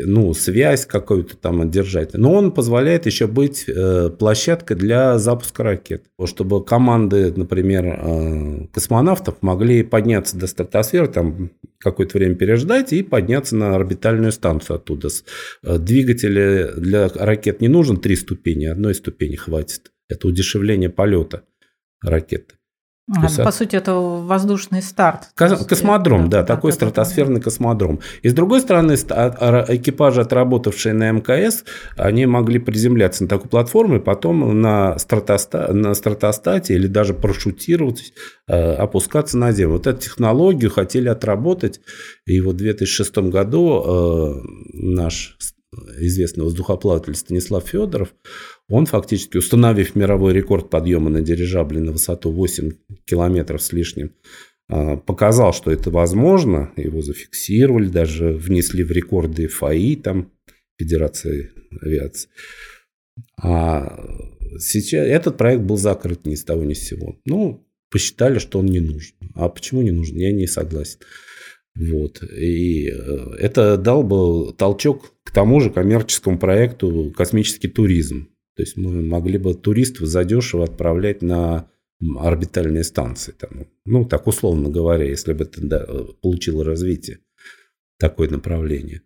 ну, 0.06 0.34
связь 0.34 0.86
какую-то 0.86 1.38
там 1.38 1.70
держать. 1.70 2.14
Но 2.14 2.34
он 2.34 2.52
позволяет 2.52 3.06
еще 3.06 3.28
быть 3.28 3.66
э, 3.68 4.10
площадкой 4.10 4.76
для 4.76 5.18
запуска 5.18 5.64
ракет. 5.64 6.06
Чтобы 6.26 6.64
команды, 6.64 7.34
например, 7.36 7.86
э, 7.86 8.68
космонавтов 8.74 9.42
могли 9.42 9.84
подняться 9.84 10.38
до 10.38 10.48
стратосферы, 10.48 11.08
там 11.08 11.52
какое-то 11.80 12.18
время 12.18 12.36
переждать 12.36 12.94
и 12.94 13.04
подняться 13.04 13.56
на 13.56 13.76
орбитальную 13.76 14.32
станцию 14.32 14.78
оттуда. 14.78 15.10
Э, 15.64 15.78
двигатели 15.78 16.72
для 16.78 17.10
ракет 17.10 17.62
не 17.62 17.68
нужен 17.68 17.98
три 17.98 18.16
ступени, 18.16 18.66
одной 18.66 18.96
ступени 18.96 19.36
хватит. 19.36 19.92
Это 20.08 20.28
удешевление 20.28 20.90
полета 20.90 21.44
ракеты. 22.02 22.56
А, 23.10 23.24
есть, 23.24 23.44
по 23.44 23.52
сути, 23.52 23.76
это 23.76 23.94
воздушный 23.94 24.82
старт. 24.82 25.30
Космодром, 25.36 26.30
да, 26.30 26.42
да, 26.42 26.46
такой 26.46 26.72
да, 26.72 26.76
стратосферный 26.76 27.40
да. 27.40 27.46
космодром. 27.46 28.00
И 28.22 28.30
с 28.30 28.34
другой 28.34 28.62
стороны, 28.62 28.96
а, 29.10 29.66
экипажи, 29.70 30.22
отработавшие 30.22 30.94
на 30.94 31.12
МКС, 31.12 31.66
они 31.98 32.26
могли 32.26 32.60
приземляться 32.60 33.24
на 33.24 33.30
такую 33.30 33.50
платформу 33.50 33.98
и 33.98 34.00
потом 34.00 34.62
на, 34.62 34.98
стратоста... 35.00 35.74
на 35.74 35.94
стратостате 35.94 36.76
или 36.76 36.88
даже 36.88 37.14
парашютировать, 37.14 38.14
э, 38.48 38.74
опускаться 38.74 39.38
на 39.38 39.52
Землю. 39.52 39.74
Вот 39.74 39.88
эту 39.88 40.00
технологию 40.00 40.70
хотели 40.70 41.10
отработать. 41.10 41.82
И 42.26 42.40
вот 42.40 42.56
в 42.56 42.58
2006 42.60 43.18
году 43.18 43.84
э, 43.84 44.42
наш 44.74 45.38
известный 46.00 46.44
воздухоплаватель 46.44 47.16
Станислав 47.16 47.66
Федоров, 47.66 48.10
он 48.72 48.86
фактически, 48.86 49.38
установив 49.38 49.96
мировой 49.96 50.34
рекорд 50.34 50.70
подъема 50.70 51.10
на 51.10 51.22
дирижабле 51.22 51.82
на 51.82 51.92
высоту 51.92 52.32
8 52.32 52.72
километров 53.06 53.62
с 53.62 53.74
лишним, 53.74 54.14
показал, 54.68 55.54
что 55.54 55.72
это 55.72 55.92
возможно, 55.92 56.72
его 56.78 57.02
зафиксировали, 57.02 57.88
даже 57.88 58.32
внесли 58.32 58.84
в 58.84 58.92
рекорды 58.92 59.48
ФАИ, 59.48 59.96
там, 59.98 60.32
Федерации 60.80 61.52
авиации. 61.82 62.30
А 63.42 64.04
сейчас 64.60 65.06
этот 65.06 65.38
проект 65.38 65.64
был 65.64 65.78
закрыт 65.78 66.26
ни 66.26 66.36
с 66.36 66.44
того 66.44 66.64
ни 66.64 66.74
с 66.74 66.88
сего. 66.88 67.20
Ну, 67.26 67.68
посчитали, 67.90 68.40
что 68.40 68.60
он 68.60 68.66
не 68.66 68.80
нужен. 68.80 69.16
А 69.36 69.50
почему 69.50 69.82
не 69.82 69.92
нужен? 69.92 70.18
Я 70.18 70.32
не 70.32 70.48
согласен. 70.48 71.00
Вот. 71.76 72.22
И 72.24 72.90
э, 72.90 72.94
это 73.40 73.78
дал 73.78 74.04
бы 74.04 74.54
толчок 74.54 75.14
к 75.24 75.32
тому 75.32 75.62
же 75.62 75.70
коммерческому 75.70 76.38
проекту 76.38 77.14
«Космический 77.16 77.68
туризм». 77.68 78.31
То 78.62 78.64
есть 78.64 78.78
мы 78.78 79.02
могли 79.02 79.40
бы 79.40 79.56
туристов 79.56 80.08
задешево 80.08 80.66
отправлять 80.66 81.24
на 81.24 81.68
орбитальные 82.20 82.84
станции. 82.84 83.32
Там, 83.32 83.66
ну, 83.86 84.06
так 84.06 84.28
условно 84.28 84.70
говоря, 84.70 85.04
если 85.04 85.34
бы 85.34 85.46
это 85.46 85.66
да, 85.66 85.84
получило 86.22 86.64
развитие, 86.64 87.22
такое 87.98 88.30
направление. 88.30 89.02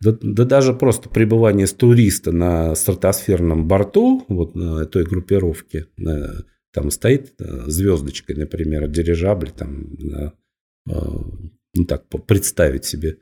Да, 0.00 0.18
да 0.20 0.44
даже 0.44 0.74
просто 0.74 1.08
пребывание 1.08 1.68
с 1.68 1.72
туриста 1.72 2.32
на 2.32 2.74
стратосферном 2.74 3.68
борту, 3.68 4.24
вот 4.26 4.56
на 4.56 4.84
той 4.86 5.04
группировке, 5.04 5.86
на, 5.96 6.44
там 6.72 6.90
стоит 6.90 7.34
э, 7.38 7.70
звездочкой, 7.70 8.34
например, 8.34 8.88
дирижабль, 8.88 9.52
там, 9.52 9.94
на, 10.00 10.32
э, 10.90 10.92
ну 11.76 11.84
так, 11.84 12.08
представить 12.26 12.86
себе. 12.86 13.18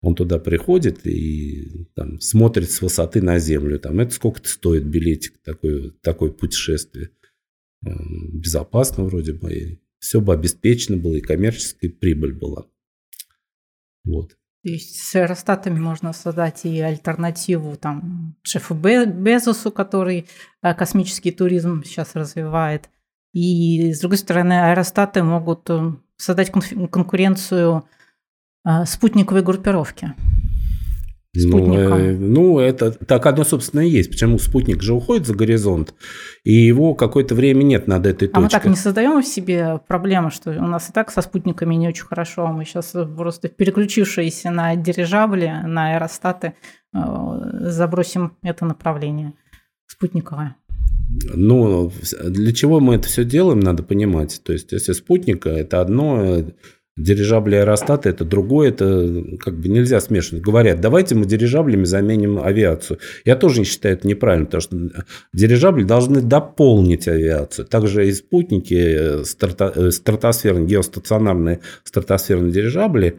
Он 0.00 0.14
туда 0.14 0.38
приходит 0.38 1.06
и 1.06 1.86
там, 1.94 2.20
смотрит 2.20 2.70
с 2.70 2.80
высоты 2.80 3.20
на 3.20 3.38
землю. 3.38 3.80
Там, 3.80 3.98
это 3.98 4.12
сколько-то 4.12 4.48
стоит 4.48 4.84
билетик, 4.84 5.38
такое, 5.42 5.90
такое 6.02 6.30
путешествие. 6.30 7.10
Э, 7.84 7.90
безопасно 8.32 9.04
вроде 9.04 9.32
бы. 9.32 9.52
И 9.52 9.80
все 9.98 10.20
бы 10.20 10.32
обеспечено 10.32 10.96
было, 10.96 11.14
и 11.14 11.20
коммерческая 11.20 11.90
прибыль 11.90 12.32
была. 12.32 12.66
Вот. 14.04 14.36
То 14.64 14.70
есть 14.70 15.02
с 15.02 15.14
аэростатами 15.16 15.78
можно 15.78 16.12
создать 16.12 16.64
и 16.64 16.80
альтернативу 16.80 17.76
там 17.76 18.36
шефу 18.42 18.74
Безосу, 18.74 19.70
который 19.70 20.26
э, 20.62 20.74
космический 20.74 21.32
туризм 21.32 21.82
сейчас 21.84 22.14
развивает. 22.14 22.88
И, 23.32 23.92
с 23.92 24.00
другой 24.00 24.18
стороны, 24.18 24.70
аэростаты 24.70 25.22
могут 25.22 25.68
э, 25.70 25.92
создать 26.16 26.50
конкуренцию 26.50 27.84
спутниковой 28.84 29.42
группировки. 29.42 30.14
Ну, 31.34 31.74
э, 31.74 32.16
ну, 32.16 32.58
это 32.58 32.90
так 32.90 33.26
оно, 33.26 33.44
собственно, 33.44 33.80
и 33.80 33.90
есть. 33.90 34.10
Почему 34.10 34.38
спутник 34.38 34.82
же 34.82 34.94
уходит 34.94 35.26
за 35.26 35.34
горизонт, 35.34 35.94
и 36.42 36.52
его 36.52 36.94
какое-то 36.94 37.34
время 37.34 37.62
нет 37.62 37.86
над 37.86 38.06
этой 38.06 38.28
точкой. 38.28 38.38
А 38.38 38.40
мы 38.40 38.48
так 38.48 38.64
не 38.64 38.76
создаем 38.76 39.22
в 39.22 39.26
себе 39.26 39.80
проблему, 39.86 40.30
что 40.30 40.50
у 40.50 40.66
нас 40.66 40.88
и 40.88 40.92
так 40.92 41.10
со 41.10 41.20
спутниками 41.20 41.74
не 41.74 41.88
очень 41.88 42.04
хорошо. 42.04 42.46
Мы 42.48 42.64
сейчас 42.64 42.94
просто 43.16 43.48
переключившиеся 43.48 44.50
на 44.50 44.74
дирижабли, 44.74 45.52
на 45.66 45.94
аэростаты, 45.94 46.54
э, 46.94 46.98
забросим 47.60 48.36
это 48.42 48.64
направление 48.64 49.34
спутниковое. 49.86 50.56
Ну, 51.34 51.90
для 52.22 52.52
чего 52.52 52.80
мы 52.80 52.96
это 52.96 53.08
все 53.08 53.24
делаем, 53.24 53.60
надо 53.60 53.82
понимать. 53.82 54.40
То 54.44 54.52
есть, 54.52 54.72
если 54.72 54.92
спутника– 54.92 55.48
это 55.50 55.80
одно, 55.80 56.44
Дирижабли 56.98 57.54
аэростаты– 57.54 58.08
это 58.10 58.24
другое, 58.24 58.70
это 58.70 59.24
как 59.38 59.56
бы 59.56 59.68
нельзя 59.68 60.00
смешивать. 60.00 60.42
Говорят, 60.42 60.80
давайте 60.80 61.14
мы 61.14 61.26
дирижаблями 61.26 61.84
заменим 61.84 62.40
авиацию. 62.40 62.98
Я 63.24 63.36
тоже 63.36 63.60
не 63.60 63.66
считаю 63.66 63.94
это 63.94 64.08
неправильно, 64.08 64.46
потому 64.46 64.60
что 64.60 65.04
дирижабли 65.32 65.84
должны 65.84 66.20
дополнить 66.20 67.06
авиацию. 67.06 67.66
Также 67.66 68.08
и 68.08 68.12
спутники, 68.12 68.74
э, 68.74 69.24
старта, 69.24 69.72
э, 69.76 69.90
стратосферные, 69.92 70.66
геостационарные 70.66 71.60
стратосферные 71.84 72.52
дирижабли, 72.52 73.18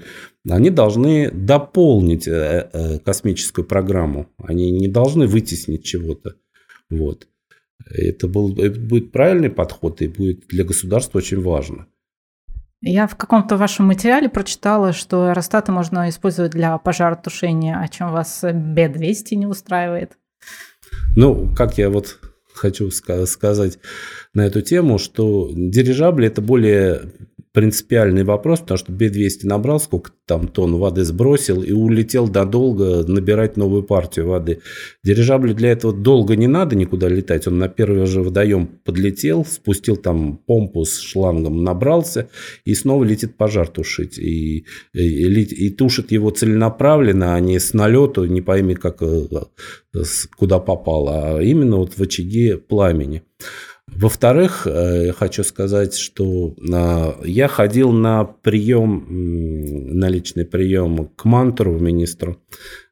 они 0.49 0.71
должны 0.71 1.31
дополнить 1.31 2.27
э, 2.27 2.99
космическую 3.05 3.63
программу. 3.65 4.27
Они 4.37 4.71
не 4.71 4.89
должны 4.89 5.25
вытеснить 5.25 5.85
чего-то. 5.85 6.35
Вот. 6.89 7.27
Это, 7.89 8.27
был, 8.27 8.59
это 8.59 8.77
будет 8.77 9.13
правильный 9.13 9.49
подход 9.49 10.01
и 10.01 10.07
будет 10.07 10.47
для 10.47 10.65
государства 10.65 11.19
очень 11.19 11.41
важно. 11.41 11.87
Я 12.81 13.07
в 13.07 13.15
каком-то 13.15 13.57
вашем 13.57 13.87
материале 13.87 14.29
прочитала, 14.29 14.93
что 14.93 15.27
аэростаты 15.27 15.71
можно 15.71 16.07
использовать 16.09 16.51
для 16.51 16.77
пожаротушения, 16.77 17.77
о 17.77 17.87
чем 17.89 18.11
вас 18.11 18.39
Б-200 18.41 19.35
не 19.35 19.47
устраивает. 19.47 20.17
Ну, 21.15 21.53
как 21.55 21.77
я 21.77 21.89
вот 21.89 22.19
хочу 22.53 22.89
сказать 22.91 23.79
на 24.33 24.45
эту 24.45 24.61
тему, 24.61 24.97
что 24.97 25.49
дирижабли 25.53 26.27
это 26.27 26.41
более 26.41 27.11
принципиальный 27.51 28.23
вопрос, 28.23 28.59
потому 28.59 28.77
что 28.77 28.91
Б-200 28.91 29.39
набрал 29.43 29.79
сколько 29.79 30.11
там 30.25 30.47
тонн 30.47 30.75
воды 30.75 31.03
сбросил 31.03 31.63
и 31.63 31.71
улетел 31.71 32.27
додолго 32.27 33.03
набирать 33.07 33.57
новую 33.57 33.81
партию 33.81 34.27
воды. 34.27 34.61
Дирижаблю 35.03 35.55
для 35.55 35.71
этого 35.71 35.91
долго 35.91 36.35
не 36.35 36.45
надо 36.45 36.75
никуда 36.75 37.09
летать. 37.09 37.47
Он 37.47 37.57
на 37.57 37.67
первый 37.67 38.05
же 38.05 38.21
водоем 38.21 38.67
подлетел, 38.67 39.43
спустил 39.43 39.97
там 39.97 40.37
помпу 40.37 40.85
с 40.85 40.99
шлангом, 40.99 41.63
набрался 41.63 42.29
и 42.65 42.75
снова 42.75 43.03
летит 43.03 43.37
пожар 43.37 43.67
тушить. 43.67 44.19
И, 44.19 44.65
и, 44.93 44.99
и, 44.99 45.69
тушит 45.71 46.11
его 46.11 46.29
целенаправленно, 46.29 47.33
а 47.33 47.39
не 47.39 47.59
с 47.59 47.73
налету, 47.73 48.25
не 48.25 48.41
пойми 48.41 48.75
как 48.75 49.01
э, 49.01 49.27
куда 50.37 50.59
попало, 50.59 51.37
а 51.37 51.41
именно 51.41 51.77
вот 51.77 51.97
в 51.97 52.01
очаге 52.01 52.57
пламени. 52.57 53.23
Во-вторых, 53.99 54.65
э, 54.65 55.07
я 55.07 55.13
хочу 55.13 55.43
сказать, 55.43 55.93
что 55.95 56.55
а, 56.71 57.19
я 57.25 57.49
ходил 57.49 57.91
на 57.91 58.23
прием, 58.23 59.05
на 59.99 60.07
личный 60.07 60.45
прием 60.45 61.09
к 61.17 61.25
Мантуру, 61.25 61.77
министру, 61.79 62.41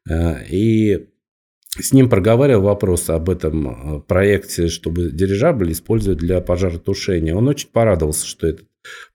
э, 0.06 0.44
и 0.50 1.08
с 1.80 1.94
ним 1.94 2.10
проговаривал 2.10 2.64
вопрос 2.64 3.08
об 3.08 3.30
этом 3.30 3.68
э, 3.68 4.00
проекте, 4.06 4.68
чтобы 4.68 5.10
дирижабль 5.10 5.72
использовать 5.72 6.18
для 6.18 6.42
пожаротушения. 6.42 7.34
Он 7.34 7.48
очень 7.48 7.70
порадовался, 7.70 8.26
что 8.26 8.46
этот 8.46 8.66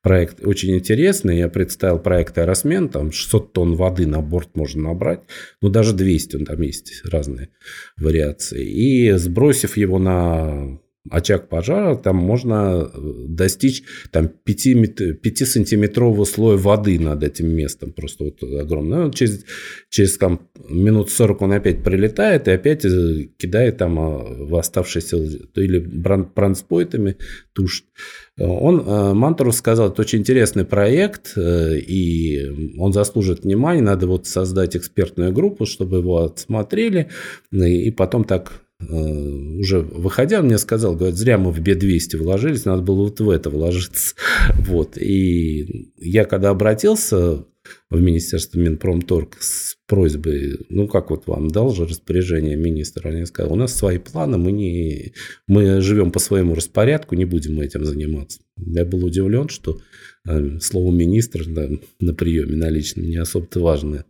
проект 0.01 0.43
очень 0.43 0.75
интересный. 0.75 1.37
Я 1.37 1.47
представил 1.47 1.99
проект 1.99 2.35
Аэросмен, 2.39 2.89
там 2.89 3.11
600 3.11 3.53
тонн 3.53 3.75
воды 3.75 4.07
на 4.07 4.21
борт 4.21 4.55
можно 4.55 4.81
набрать, 4.81 5.21
ну 5.61 5.69
даже 5.69 5.93
200, 5.93 6.45
там 6.45 6.59
есть 6.61 7.03
разные 7.05 7.49
вариации. 7.97 8.65
И 8.65 9.11
сбросив 9.11 9.77
его 9.77 9.99
на 9.99 10.79
очаг 11.09 11.49
пожара, 11.49 11.95
там 11.95 12.15
можно 12.15 12.89
э, 12.93 12.97
достичь 13.27 13.83
там, 14.11 14.31
5-сантиметрового 14.45 16.25
слоя 16.25 16.57
воды 16.57 16.97
над 16.99 17.23
этим 17.23 17.49
местом. 17.49 17.91
Просто 17.91 18.25
вот 18.25 18.41
огромное. 18.43 19.11
Через, 19.11 19.43
через 19.89 20.17
там, 20.17 20.47
минут 20.69 21.09
40 21.09 21.41
он 21.41 21.51
опять 21.53 21.83
прилетает 21.83 22.47
и 22.47 22.51
опять 22.51 22.85
э, 22.85 23.27
кидает 23.37 23.77
там 23.77 23.99
а, 23.99 24.23
в 24.23 24.55
оставшиеся 24.55 25.17
или 25.55 25.79
бронспойтами 25.79 27.17
тушит. 27.53 27.85
Он, 28.39 28.79
э, 28.79 29.13
Мантуров 29.13 29.55
сказал, 29.55 29.89
это 29.89 30.01
очень 30.01 30.19
интересный 30.19 30.63
проект, 30.63 31.37
и 31.37 32.73
он 32.77 32.93
заслужит 32.93 33.43
внимания. 33.43 33.81
Надо 33.81 34.07
вот 34.07 34.25
создать 34.25 34.77
экспертную 34.77 35.33
группу, 35.33 35.65
чтобы 35.65 35.97
его 35.97 36.23
отсмотрели, 36.23 37.09
и 37.51 37.91
потом 37.91 38.23
так 38.23 38.62
уже 38.89 39.79
выходя, 39.79 40.39
он 40.39 40.45
мне 40.45 40.57
сказал, 40.57 40.95
говорит, 40.95 41.17
зря 41.17 41.37
мы 41.37 41.51
в 41.51 41.59
B200 41.59 42.17
вложились, 42.17 42.65
надо 42.65 42.81
было 42.81 43.03
вот 43.03 43.19
в 43.19 43.29
это 43.29 43.49
вложиться. 43.49 44.15
Вот. 44.67 44.97
И 44.97 45.91
я 45.97 46.25
когда 46.25 46.49
обратился 46.49 47.45
в 47.89 48.01
Министерство 48.01 48.59
Минпромторг 48.59 49.37
с 49.39 49.77
просьбой, 49.87 50.59
ну 50.69 50.87
как 50.87 51.09
вот 51.09 51.27
вам 51.27 51.49
дал 51.49 51.73
же 51.73 51.85
распоряжение 51.85 52.55
министра, 52.55 53.09
они 53.09 53.25
сказали, 53.25 53.53
у 53.53 53.55
нас 53.55 53.73
свои 53.73 53.99
планы, 53.99 54.37
мы, 54.37 54.51
не, 54.51 55.13
мы 55.47 55.81
живем 55.81 56.11
по 56.11 56.19
своему 56.19 56.55
распорядку, 56.55 57.15
не 57.15 57.25
будем 57.25 57.59
этим 57.59 57.85
заниматься. 57.85 58.41
Я 58.57 58.85
был 58.85 59.05
удивлен, 59.05 59.49
что 59.49 59.79
э, 60.27 60.59
слово 60.59 60.91
министр 60.91 61.45
да, 61.47 61.69
на 61.99 62.13
приеме 62.13 62.55
на 62.55 62.69
личном 62.69 63.05
не 63.05 63.17
особо-то 63.17 63.61
важное. 63.61 64.05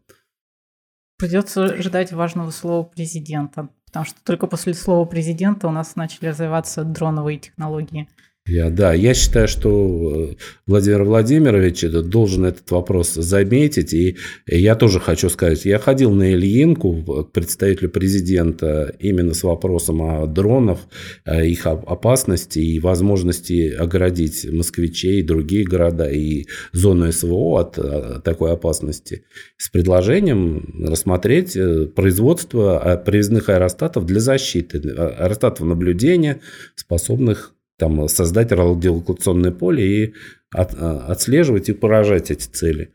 Придется 1.17 1.81
ждать 1.81 2.11
важного 2.11 2.51
слова 2.51 2.83
президента. 2.83 3.69
Потому 3.93 4.05
что 4.07 4.19
только 4.23 4.47
после 4.47 4.73
слова 4.73 5.05
президента 5.05 5.67
у 5.67 5.71
нас 5.71 5.95
начали 5.95 6.29
развиваться 6.29 6.83
дроновые 6.83 7.37
технологии. 7.37 8.09
Я, 8.45 8.69
да, 8.69 8.93
я 8.93 9.13
считаю, 9.13 9.47
что 9.47 10.31
э, 10.31 10.35
Владимир 10.67 11.03
Владимирович 11.05 11.81
должен 11.83 12.43
этот 12.43 12.69
вопрос 12.71 13.13
заметить. 13.13 13.93
И 13.93 14.17
я 14.47 14.75
тоже 14.75 14.99
хочу 14.99 15.29
сказать, 15.29 15.63
я 15.63 15.79
ходил 15.79 16.11
на 16.11 16.33
Ильинку 16.33 17.23
к 17.23 17.31
представителю 17.31 17.89
президента 17.89 18.93
именно 18.99 19.33
с 19.33 19.43
вопросом 19.43 20.01
о 20.01 20.27
дронах, 20.27 20.79
их 21.25 21.65
опасности 21.65 22.59
и 22.59 22.81
возможности 22.81 23.71
оградить 23.71 24.45
москвичей 24.51 25.23
другие 25.23 25.63
города 25.63 26.09
и 26.09 26.45
зону 26.73 27.13
СВО 27.13 27.61
от 27.61 27.77
э, 27.77 28.19
такой 28.25 28.51
опасности. 28.51 29.23
С 29.55 29.69
предложением 29.69 30.83
рассмотреть 30.85 31.55
э, 31.55 31.85
производство 31.85 33.01
привезных 33.05 33.47
аэростатов 33.47 34.05
для 34.05 34.19
защиты, 34.19 34.79
аэростатов 34.79 35.65
наблюдения, 35.65 36.41
способных 36.75 37.52
там 37.77 38.07
создать 38.07 38.51
радиолокационное 38.51 39.51
поле 39.51 40.05
и 40.05 40.13
от, 40.51 40.73
отслеживать 40.75 41.69
и 41.69 41.73
поражать 41.73 42.31
эти 42.31 42.47
цели. 42.47 42.93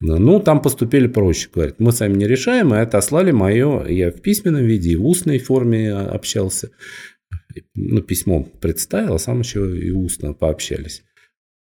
Ну, 0.00 0.40
там 0.40 0.62
поступили 0.62 1.08
проще, 1.08 1.50
говорят. 1.52 1.78
Мы 1.78 1.92
сами 1.92 2.16
не 2.16 2.26
решаем, 2.26 2.74
и 2.74 2.78
отослали 2.78 3.32
мое, 3.32 3.86
я 3.86 4.10
в 4.10 4.22
письменном 4.22 4.64
виде 4.64 4.92
и 4.92 4.96
в 4.96 5.06
устной 5.06 5.38
форме 5.38 5.92
общался. 5.92 6.70
Ну, 7.74 8.00
письмо 8.00 8.44
представил, 8.60 9.14
а 9.14 9.18
сам 9.18 9.40
еще 9.40 9.78
и 9.78 9.90
устно 9.90 10.32
пообщались. 10.32 11.02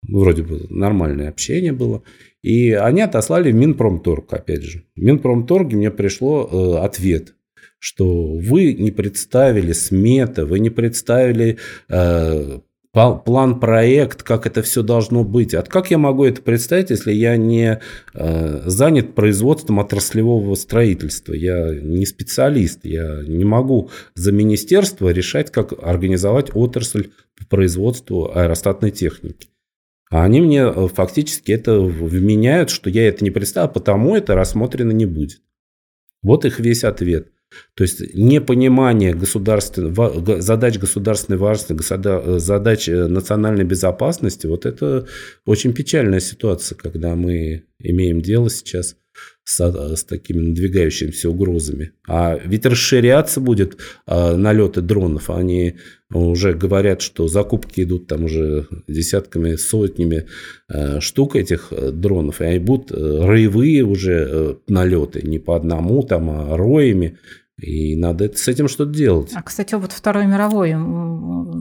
Вроде 0.08 0.42
бы 0.42 0.66
нормальное 0.70 1.28
общение 1.28 1.72
было. 1.72 2.02
И 2.42 2.72
они 2.72 3.00
отослали 3.00 3.52
в 3.52 3.54
Минпромторг, 3.54 4.32
опять 4.32 4.62
же. 4.62 4.84
В 4.96 5.00
Минпромторге 5.00 5.76
мне 5.76 5.90
пришло 5.90 6.48
э, 6.50 6.84
ответ, 6.84 7.35
что 7.78 8.36
вы 8.36 8.74
не 8.74 8.90
представили 8.90 9.72
сметы, 9.72 10.44
вы 10.44 10.58
не 10.60 10.70
представили 10.70 11.58
э, 11.88 12.58
план, 12.92 13.60
проект, 13.60 14.22
как 14.22 14.46
это 14.46 14.62
все 14.62 14.82
должно 14.82 15.22
быть. 15.24 15.54
А 15.54 15.62
как 15.62 15.90
я 15.90 15.98
могу 15.98 16.24
это 16.24 16.40
представить, 16.40 16.90
если 16.90 17.12
я 17.12 17.36
не 17.36 17.80
э, 18.14 18.62
занят 18.64 19.14
производством 19.14 19.80
отраслевого 19.80 20.54
строительства? 20.54 21.34
Я 21.34 21.74
не 21.74 22.06
специалист, 22.06 22.80
я 22.84 23.22
не 23.26 23.44
могу 23.44 23.90
за 24.14 24.32
министерство 24.32 25.10
решать, 25.10 25.50
как 25.50 25.72
организовать 25.82 26.50
отрасль 26.54 27.10
по 27.38 27.46
производству 27.46 28.34
аэростатной 28.34 28.90
техники. 28.90 29.48
А 30.10 30.24
они 30.24 30.40
мне 30.40 30.60
э, 30.60 30.88
фактически 30.88 31.52
это 31.52 31.78
вменяют, 31.80 32.70
что 32.70 32.88
я 32.88 33.08
это 33.08 33.22
не 33.24 33.30
представил, 33.30 33.68
потому 33.68 34.16
это 34.16 34.34
рассмотрено 34.34 34.92
не 34.92 35.04
будет. 35.06 35.42
Вот 36.22 36.44
их 36.44 36.60
весь 36.60 36.84
ответ. 36.84 37.30
То 37.74 37.82
есть 37.84 38.14
непонимание 38.14 39.14
государственной, 39.14 40.40
задач 40.40 40.78
государственной 40.78 41.38
важности, 41.38 42.38
задач 42.38 42.88
э, 42.88 43.06
национальной 43.06 43.64
безопасности, 43.64 44.46
вот 44.46 44.66
это 44.66 45.06
очень 45.44 45.72
печальная 45.72 46.20
ситуация, 46.20 46.76
когда 46.76 47.14
мы 47.14 47.64
имеем 47.78 48.20
дело 48.22 48.50
сейчас 48.50 48.96
с, 49.44 49.96
с 49.96 50.04
такими 50.04 50.40
надвигающимися 50.40 51.30
угрозами. 51.30 51.92
А 52.08 52.36
ведь 52.44 52.66
расширяться 52.66 53.40
будет 53.40 53.78
а, 54.04 54.36
налеты 54.36 54.80
дронов. 54.80 55.30
Они 55.30 55.76
уже 56.12 56.52
говорят, 56.52 57.00
что 57.00 57.28
закупки 57.28 57.82
идут 57.82 58.08
там 58.08 58.24
уже 58.24 58.66
десятками, 58.88 59.54
сотнями 59.54 60.26
а, 60.68 61.00
штук 61.00 61.36
этих 61.36 61.68
э, 61.70 61.92
дронов. 61.92 62.40
И 62.40 62.44
они 62.44 62.58
будут 62.58 62.90
э, 62.90 62.94
роевые 62.96 63.84
уже 63.84 64.28
э, 64.28 64.54
налеты, 64.66 65.22
не 65.22 65.38
по 65.38 65.54
одному, 65.54 66.02
там, 66.02 66.28
а 66.30 66.56
роями. 66.56 67.18
И 67.60 67.96
надо 67.96 68.30
с 68.34 68.48
этим 68.48 68.68
что-то 68.68 68.92
делать. 68.92 69.32
А, 69.34 69.42
кстати, 69.42 69.74
вот 69.74 69.92
Второй 69.92 70.26
мировой, 70.26 70.74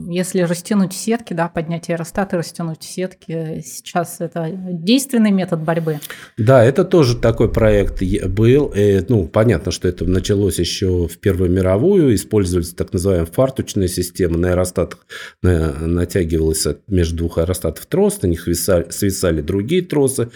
если 0.08 0.40
растянуть 0.40 0.92
сетки, 0.92 1.32
да, 1.32 1.48
поднять 1.48 1.90
аэростаты, 1.90 2.36
растянуть 2.36 2.82
сетки, 2.82 3.62
сейчас 3.64 4.20
это 4.20 4.50
действенный 4.52 5.30
метод 5.30 5.60
борьбы? 5.62 6.00
Да, 6.38 6.64
это 6.64 6.84
тоже 6.84 7.16
такой 7.16 7.50
проект 7.50 8.02
был. 8.28 8.72
И, 8.76 9.04
ну, 9.08 9.26
понятно, 9.28 9.72
что 9.72 9.88
это 9.88 10.04
началось 10.04 10.58
еще 10.58 11.08
в 11.08 11.18
Первую 11.18 11.50
мировую, 11.50 12.14
использовались 12.14 12.74
так 12.74 12.92
называемые 12.92 13.26
фартучные 13.26 13.88
системы. 13.88 14.38
На 14.38 14.50
аэростатах 14.50 15.06
натягивалось 15.42 16.66
между 16.86 17.16
двух 17.16 17.38
аэростатов 17.38 17.86
трос, 17.86 18.22
на 18.22 18.26
них 18.26 18.42
свисали, 18.42 18.86
свисали 18.90 19.40
другие 19.40 19.82
тросы 19.82 20.30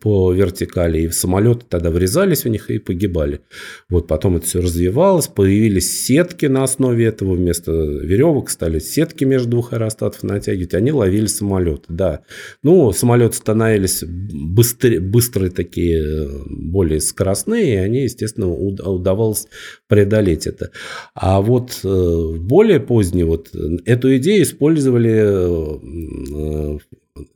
по 0.00 0.32
вертикали, 0.32 1.02
и 1.02 1.10
самолеты 1.10 1.64
тогда 1.68 1.90
врезались 1.90 2.44
в 2.44 2.48
них 2.48 2.70
и 2.70 2.78
погибали. 2.78 3.40
Вот 3.88 4.06
потом 4.06 4.36
это 4.36 4.46
все 4.46 4.60
развивалось, 4.60 5.26
появились 5.26 6.06
сетки 6.06 6.46
на 6.46 6.62
основе 6.64 7.06
этого, 7.06 7.34
вместо 7.34 7.72
веревок 7.72 8.50
стали 8.50 8.78
сетки 8.78 8.99
между 9.24 9.48
двух 9.50 9.72
аэростатов 9.72 10.22
натягивать, 10.22 10.74
они 10.74 10.92
ловили 10.92 11.26
самолеты, 11.26 11.84
да. 11.88 12.20
Ну, 12.62 12.92
самолеты 12.92 13.36
становились 13.36 14.02
быстрые, 14.04 15.00
быстрые 15.00 15.50
такие, 15.50 16.28
более 16.46 17.00
скоростные, 17.00 17.74
и 17.74 17.76
они, 17.76 18.02
естественно, 18.02 18.48
удавалось 18.48 19.46
преодолеть 19.88 20.46
это. 20.46 20.70
А 21.14 21.40
вот 21.40 21.80
э, 21.84 22.34
более 22.38 22.80
поздние 22.80 23.24
вот 23.24 23.50
эту 23.84 24.16
идею 24.16 24.42
использовали 24.42 25.88
э, 26.74 26.78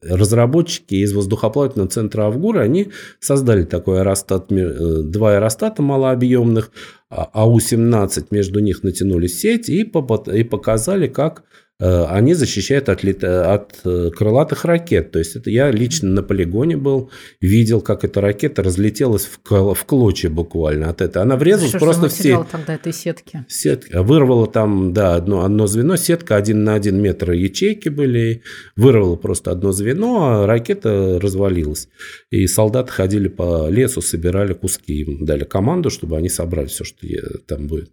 разработчики 0.03 0.95
из 0.95 1.13
воздухоплавательного 1.13 1.91
центра 1.91 2.25
Авгура, 2.25 2.61
они 2.61 2.89
создали 3.21 3.65
такой 3.65 4.01
аэростат, 4.01 4.51
э, 4.53 5.03
два 5.03 5.35
аэростата 5.35 5.83
малообъемных, 5.83 6.71
АУ-17 7.15 8.25
а 8.31 8.35
между 8.35 8.61
них 8.61 8.83
натянули 8.83 9.27
сеть 9.27 9.69
и, 9.69 9.85
показали, 9.85 11.07
как 11.07 11.45
они 11.81 12.35
защищают 12.35 12.89
от, 12.89 13.03
от 13.05 13.81
э, 13.85 14.11
крылатых 14.11 14.65
ракет. 14.65 15.11
То 15.11 15.19
есть 15.19 15.35
это 15.35 15.51
я 15.51 15.73
лично 15.73 16.09
на 16.09 16.23
полигоне 16.23 16.77
был, 16.77 17.11
видел, 17.41 17.81
как 17.81 18.05
эта 18.05 18.21
ракета 18.21 18.63
разлетелась 18.63 19.27
в, 19.27 19.75
в 19.75 19.85
клочья 19.85 20.31
буквально 20.31 20.89
от 20.91 21.01
этого. 21.01 21.25
Она 21.25 21.37
врезалась 21.37 21.71
Что 21.71 21.81
просто 21.81 22.09
в 22.09 22.13
сеть. 22.13 22.39
тогда 22.53 22.75
этой 22.75 22.93
сетки? 22.93 23.45
Сетка. 23.49 24.03
Вырвала 24.05 24.47
там, 24.47 24.93
да, 24.93 25.17
одно, 25.17 25.45
одно 25.45 25.67
звено, 25.67 25.97
сетка 25.97 26.37
один 26.37 26.63
на 26.63 26.75
один 26.75 27.03
метр 27.03 27.33
ячейки 27.33 27.89
были, 27.89 28.43
вырвала 28.77 29.17
просто 29.17 29.51
одно 29.51 29.73
звено, 29.73 30.43
а 30.43 30.47
ракета 30.47 31.19
развалилась. 31.21 31.89
И 32.31 32.47
солдаты 32.47 32.93
ходили 32.93 33.27
по 33.27 33.69
лесу, 33.69 34.01
собирали 34.01 34.53
куски, 34.53 35.01
им 35.01 35.25
дали 35.25 35.43
команду, 35.43 35.91
чтобы 35.91 36.17
они 36.17 36.29
собрали 36.29 36.67
все, 36.67 36.85
что 36.85 37.05
там 37.49 37.67
будет. 37.67 37.91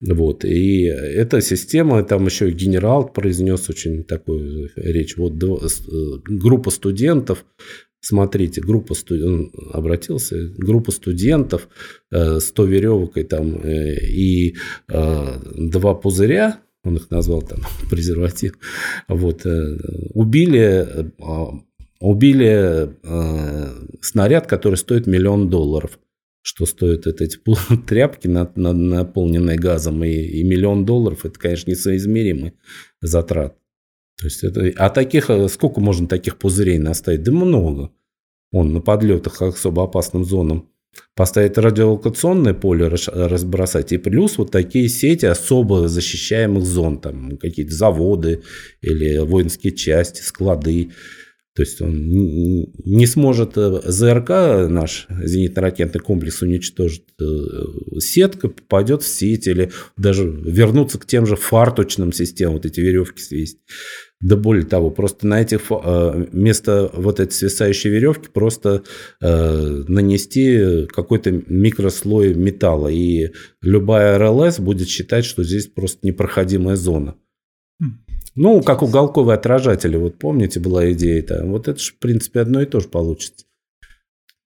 Вот. 0.00 0.44
И 0.44 0.82
эта 0.82 1.40
система, 1.40 2.02
там 2.04 2.26
еще 2.26 2.50
генерал 2.50 3.08
произнес 3.08 3.68
очень 3.68 4.04
такую 4.04 4.70
речь. 4.76 5.16
Вот 5.16 5.32
группа 6.24 6.70
студентов, 6.70 7.44
смотрите, 8.00 8.60
группа 8.60 8.94
студентов, 8.94 9.52
обратился, 9.72 10.36
группа 10.56 10.92
студентов, 10.92 11.68
100 12.10 12.38
э, 12.40 12.66
веревок 12.66 13.16
и, 13.16 13.24
там, 13.24 13.60
э, 13.62 14.06
и 14.06 14.56
э, 14.88 15.40
два 15.56 15.94
пузыря, 15.94 16.60
он 16.84 16.96
их 16.96 17.10
назвал 17.10 17.42
там 17.42 17.60
презерватив, 17.90 18.56
вот, 19.08 19.44
убили, 20.14 21.12
убили 22.00 22.90
снаряд, 24.00 24.46
который 24.46 24.76
стоит 24.76 25.08
миллион 25.08 25.50
долларов 25.50 25.98
что 26.48 26.64
стоят 26.64 27.06
эти 27.06 27.38
тряпки, 27.86 28.26
наполненные 28.26 29.58
газом, 29.58 30.02
и, 30.02 30.08
и 30.08 30.42
миллион 30.44 30.86
долларов, 30.86 31.26
это, 31.26 31.38
конечно, 31.38 31.70
несоизмеримый 31.70 32.54
затрат. 33.02 33.58
То 34.18 34.24
есть 34.24 34.42
это, 34.42 34.72
а 34.76 34.88
таких, 34.88 35.28
э, 35.28 35.46
сколько 35.48 35.80
можно 35.80 36.08
таких 36.08 36.38
пузырей 36.38 36.78
наставить? 36.78 37.22
Да 37.22 37.32
много. 37.32 37.90
Он 38.50 38.72
на 38.72 38.80
подлетах 38.80 39.42
особо 39.42 39.84
опасным 39.84 40.24
зонам 40.24 40.70
поставить 41.14 41.58
радиолокационное 41.58 42.54
поле, 42.54 42.88
разбросать, 42.88 43.92
и 43.92 43.98
плюс 43.98 44.38
вот 44.38 44.50
такие 44.50 44.88
сети 44.88 45.26
особо 45.26 45.86
защищаемых 45.86 46.64
зон, 46.64 46.98
там 46.98 47.36
какие-то 47.36 47.74
заводы 47.74 48.42
или 48.80 49.18
воинские 49.18 49.74
части, 49.74 50.22
склады. 50.22 50.92
То 51.58 51.62
есть 51.62 51.82
он 51.82 51.92
не 51.98 53.06
сможет 53.06 53.54
э, 53.56 53.80
ЗРК, 53.84 54.28
наш 54.70 55.08
зенитно-ракетный 55.10 55.98
комплекс, 55.98 56.40
уничтожить. 56.40 57.02
Э, 57.20 57.24
сетка 57.98 58.46
попадет 58.46 59.02
в 59.02 59.08
сеть 59.08 59.48
или 59.48 59.72
даже 59.96 60.30
вернуться 60.30 61.00
к 61.00 61.06
тем 61.06 61.26
же 61.26 61.34
фарточным 61.34 62.12
системам, 62.12 62.54
вот 62.54 62.66
эти 62.66 62.78
веревки 62.78 63.20
свесть. 63.20 63.58
Да 64.20 64.36
более 64.36 64.66
того, 64.66 64.92
просто 64.92 65.26
на 65.26 65.42
этих 65.42 65.62
э, 65.72 66.26
вместо 66.30 66.92
вот 66.94 67.18
этой 67.18 67.32
свисающей 67.32 67.90
веревки 67.90 68.28
просто 68.32 68.84
нанести 69.20 70.86
какой-то 70.86 71.32
микрослой 71.32 72.34
металла. 72.34 72.86
И 72.86 73.32
любая 73.62 74.16
РЛС 74.16 74.60
будет 74.60 74.88
считать, 74.88 75.24
что 75.24 75.42
здесь 75.42 75.66
просто 75.66 76.06
непроходимая 76.06 76.76
зона. 76.76 77.16
Ну, 78.40 78.62
как 78.62 78.82
уголковые 78.82 79.34
отражатели, 79.34 79.96
вот 79.96 80.20
помните, 80.20 80.60
была 80.60 80.92
идея-то. 80.92 81.44
Вот 81.44 81.66
это 81.66 81.80
же, 81.80 81.90
в 81.90 81.98
принципе, 81.98 82.38
одно 82.38 82.62
и 82.62 82.66
то 82.66 82.78
же 82.78 82.86
получится. 82.86 83.46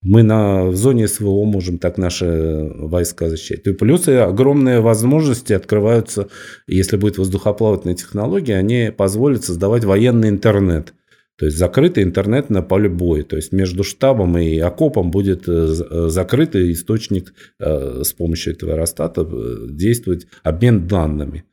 Мы 0.01 0.23
на, 0.23 0.65
в 0.65 0.77
зоне 0.77 1.07
СВО 1.07 1.45
можем 1.45 1.79
так 1.79 1.99
наши 1.99 2.71
войска 2.75 3.29
защищать. 3.29 3.67
И 3.67 3.73
плюс 3.75 4.09
и 4.09 4.13
огромные 4.13 4.81
возможности 4.81 5.53
открываются, 5.53 6.31
если 6.67 6.97
будет 6.97 7.19
воздухоплавательная 7.19 7.95
технология, 7.95 8.57
они 8.57 8.91
позволят 8.97 9.45
создавать 9.45 9.85
военный 9.85 10.31
интернет. 10.31 10.95
То 11.37 11.45
есть 11.45 11.59
закрытый 11.59 12.03
интернет 12.03 12.49
на 12.49 12.63
поле 12.63 12.89
боя. 12.89 13.25
То 13.25 13.37
есть 13.37 13.53
между 13.53 13.85
штабом 13.85 14.39
и 14.39 14.59
окопом 14.59 15.11
будет 15.11 15.47
э, 15.47 15.53
э, 15.53 16.09
закрытый 16.09 16.73
источник 16.73 17.35
э, 17.59 18.05
с 18.05 18.15
помощью 18.15 18.55
этого 18.55 18.73
аэростата 18.73 19.29
действовать 19.69 20.29
обмен 20.45 20.89
данными. 20.89 21.45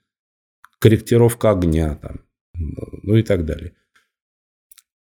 Корректировка 0.79 1.51
огня, 1.51 1.99
там, 2.01 2.21
ну 3.03 3.15
и 3.15 3.23
так 3.23 3.45
далее. 3.45 3.73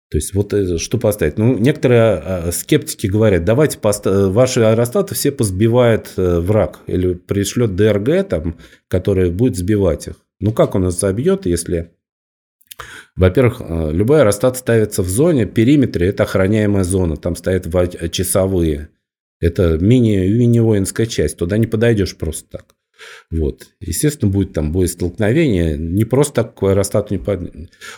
То 0.09 0.17
есть 0.17 0.33
вот 0.33 0.53
что 0.79 0.97
поставить? 0.97 1.37
Ну, 1.37 1.57
некоторые 1.57 2.01
а, 2.01 2.51
скептики 2.53 3.07
говорят, 3.07 3.43
давайте 3.43 3.77
поста- 3.77 4.29
ваши 4.29 4.61
аэростаты 4.61 5.15
все 5.15 5.33
позбивает 5.33 6.13
э, 6.15 6.39
враг 6.39 6.79
или 6.87 7.13
пришлет 7.13 7.75
ДРГ, 7.75 8.29
там, 8.29 8.57
который 8.87 9.31
будет 9.31 9.57
сбивать 9.57 10.07
их. 10.07 10.15
Ну, 10.39 10.53
как 10.53 10.75
он 10.75 10.83
нас 10.83 10.97
забьет, 10.97 11.45
если 11.45 11.91
Во-первых, 13.17 13.59
э, 13.59 13.91
любой 13.91 14.21
аэростат 14.21 14.55
ставится 14.55 15.03
в 15.03 15.09
зоне, 15.09 15.45
периметре– 15.45 16.07
это 16.09 16.23
охраняемая 16.23 16.85
зона, 16.85 17.17
там 17.17 17.35
стоят 17.35 17.65
часовые. 18.11 18.89
Это 19.41 19.77
мини-воинская 19.77 21.05
часть, 21.05 21.37
туда 21.37 21.57
не 21.57 21.67
подойдешь 21.67 22.15
просто 22.15 22.49
так. 22.49 22.76
Вот. 23.31 23.67
Естественно, 23.79 24.31
будет 24.31 24.53
там 24.53 24.71
боестолкновение. 24.71 25.77
Не 25.77 26.05
просто 26.05 26.43
так 26.43 26.55
к 26.55 26.63
аэростату 26.63 27.13
не 27.13 27.19
под... 27.19 27.51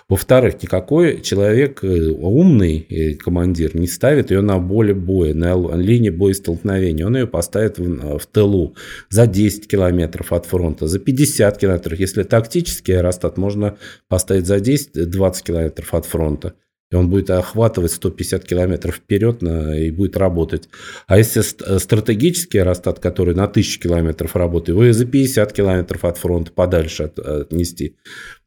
Во-вторых, 0.07 0.61
никакой 0.61 1.21
человек 1.21 1.83
э, 1.83 2.09
умный, 2.09 2.85
э, 2.89 3.13
командир, 3.15 3.75
не 3.75 3.87
ставит 3.87 4.31
ее 4.31 4.41
на 4.41 4.59
поле 4.59 4.93
боя, 4.93 5.33
на 5.33 5.55
линии 5.75 6.09
боестолкновения. 6.09 7.05
Он 7.05 7.15
ее 7.15 7.27
поставит 7.27 7.79
в, 7.79 8.19
в 8.19 8.25
тылу 8.27 8.75
за 9.09 9.27
10 9.27 9.67
километров 9.67 10.33
от 10.33 10.45
фронта, 10.45 10.87
за 10.87 10.99
50 10.99 11.57
километров. 11.57 11.99
Если 11.99 12.23
тактический 12.23 12.97
аэростат, 12.97 13.37
можно 13.37 13.77
поставить 14.07 14.45
за 14.45 14.57
10-20 14.57 15.43
километров 15.43 15.93
от 15.93 16.05
фронта. 16.05 16.53
И 16.91 16.95
он 16.95 17.09
будет 17.09 17.29
охватывать 17.29 17.91
150 17.91 18.45
километров 18.45 18.95
вперед 18.95 19.43
на, 19.43 19.77
и 19.77 19.91
будет 19.91 20.17
работать. 20.17 20.69
А 21.05 21.17
если 21.19 21.41
стратегический 21.77 22.57
аэростат, 22.57 22.99
который 22.99 23.35
на 23.35 23.43
1000 23.43 23.79
километров 23.79 24.35
работает, 24.35 24.69
его 24.69 24.85
и 24.85 24.91
за 24.91 25.05
50 25.05 25.53
километров 25.53 26.03
от 26.05 26.17
фронта 26.17 26.51
подальше 26.51 27.03
от, 27.03 27.19
отнести. 27.19 27.95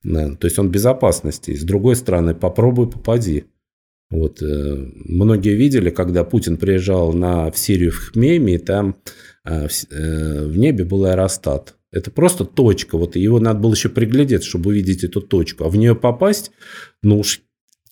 То 0.02 0.38
есть 0.42 0.58
он 0.58 0.70
безопасности. 0.70 1.54
С 1.54 1.62
другой 1.62 1.94
стороны, 1.94 2.34
попробуй 2.34 2.90
попади. 2.90 3.44
Вот, 4.10 4.42
э, 4.42 4.46
многие 4.94 5.54
видели, 5.54 5.88
когда 5.88 6.22
Путин 6.22 6.58
приезжал 6.58 7.14
на, 7.14 7.50
в 7.50 7.56
Сирию 7.56 7.92
в 7.92 8.12
Хмейме, 8.12 8.58
там 8.58 8.96
э, 9.44 9.68
в, 9.68 9.72
э, 9.90 10.46
в 10.48 10.58
небе 10.58 10.84
был 10.84 11.06
аэростат. 11.06 11.76
Это 11.90 12.10
просто 12.10 12.44
точка. 12.44 12.98
Вот 12.98 13.16
его 13.16 13.40
надо 13.40 13.60
было 13.60 13.72
еще 13.72 13.88
приглядеться, 13.88 14.48
чтобы 14.48 14.70
увидеть 14.70 15.02
эту 15.02 15.22
точку. 15.22 15.64
А 15.64 15.70
в 15.70 15.76
нее 15.76 15.94
попасть, 15.94 16.50
ну 17.02 17.20
уж 17.20 17.40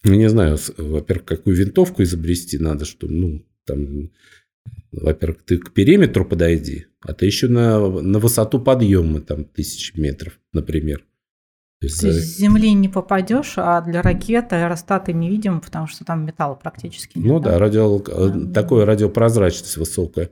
ну, 0.02 0.14
не 0.14 0.28
знаю, 0.28 0.58
во-первых, 0.78 1.26
какую 1.26 1.56
винтовку 1.56 2.02
изобрести 2.02 2.58
надо, 2.58 2.84
что, 2.84 3.06
ну, 3.06 3.44
там, 3.66 4.10
во-первых, 4.92 5.42
ты 5.44 5.58
к 5.58 5.72
периметру 5.72 6.24
подойди, 6.24 6.86
а 7.02 7.12
ты 7.12 7.26
еще 7.26 7.48
на, 7.48 7.78
на 7.88 8.18
высоту 8.18 8.60
подъема, 8.60 9.20
там, 9.20 9.44
тысяч 9.44 9.94
метров, 9.94 10.38
например. 10.52 11.04
То 11.80 11.86
есть, 11.86 12.00
Ты 12.00 12.12
с 12.12 12.36
Земли 12.36 12.74
не 12.74 12.90
попадешь, 12.90 13.54
а 13.56 13.80
для 13.80 14.02
ракеты 14.02 14.56
аэростаты 14.56 15.14
невидимы, 15.14 15.62
потому 15.62 15.86
что 15.86 16.04
там 16.04 16.26
металла 16.26 16.54
практически 16.54 17.16
нет. 17.16 17.26
Ну 17.26 17.40
да, 17.40 17.58
радио, 17.58 17.98
да. 17.98 18.52
такое 18.52 18.84
радиопрозрачность 18.84 19.78
высокая. 19.78 20.28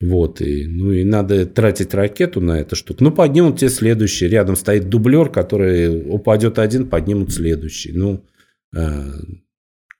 Вот, 0.00 0.40
и, 0.40 0.66
ну 0.66 0.90
и 0.90 1.04
надо 1.04 1.46
тратить 1.46 1.94
ракету 1.94 2.40
на 2.40 2.58
эту 2.58 2.74
штуку. 2.74 3.04
Ну, 3.04 3.12
поднимут 3.12 3.60
тебе 3.60 3.70
следующий. 3.70 4.26
Рядом 4.26 4.56
стоит 4.56 4.88
дублер, 4.88 5.28
который 5.28 6.10
упадет 6.12 6.58
один, 6.58 6.88
поднимут 6.88 7.32
следующий. 7.32 7.92
Ну, 7.92 8.24
Э, 8.24 8.29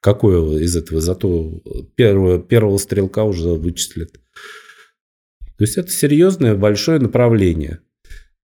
какое 0.01 0.61
из 0.61 0.77
этого? 0.77 1.01
Зато 1.01 1.63
первого, 1.95 2.41
первого 2.41 2.79
стрелка 2.79 3.25
уже 3.25 3.51
вычислят. 3.51 4.13
То 5.57 5.65
есть 5.65 5.77
это 5.77 5.91
серьезное 5.91 6.55
большое 6.55 6.99
направление. 7.01 7.81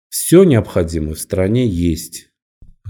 Все 0.09 0.43
необходимое 0.43 1.15
в 1.15 1.19
стране 1.19 1.67
есть. 1.67 2.29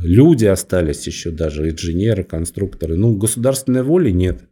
Люди 0.01 0.45
остались 0.45 1.05
еще 1.05 1.31
даже, 1.31 1.69
инженеры, 1.69 2.23
конструкторы. 2.23 2.97
Ну, 2.97 3.15
государственной 3.15 3.83
воли 3.83 4.09
нет. 4.09 4.49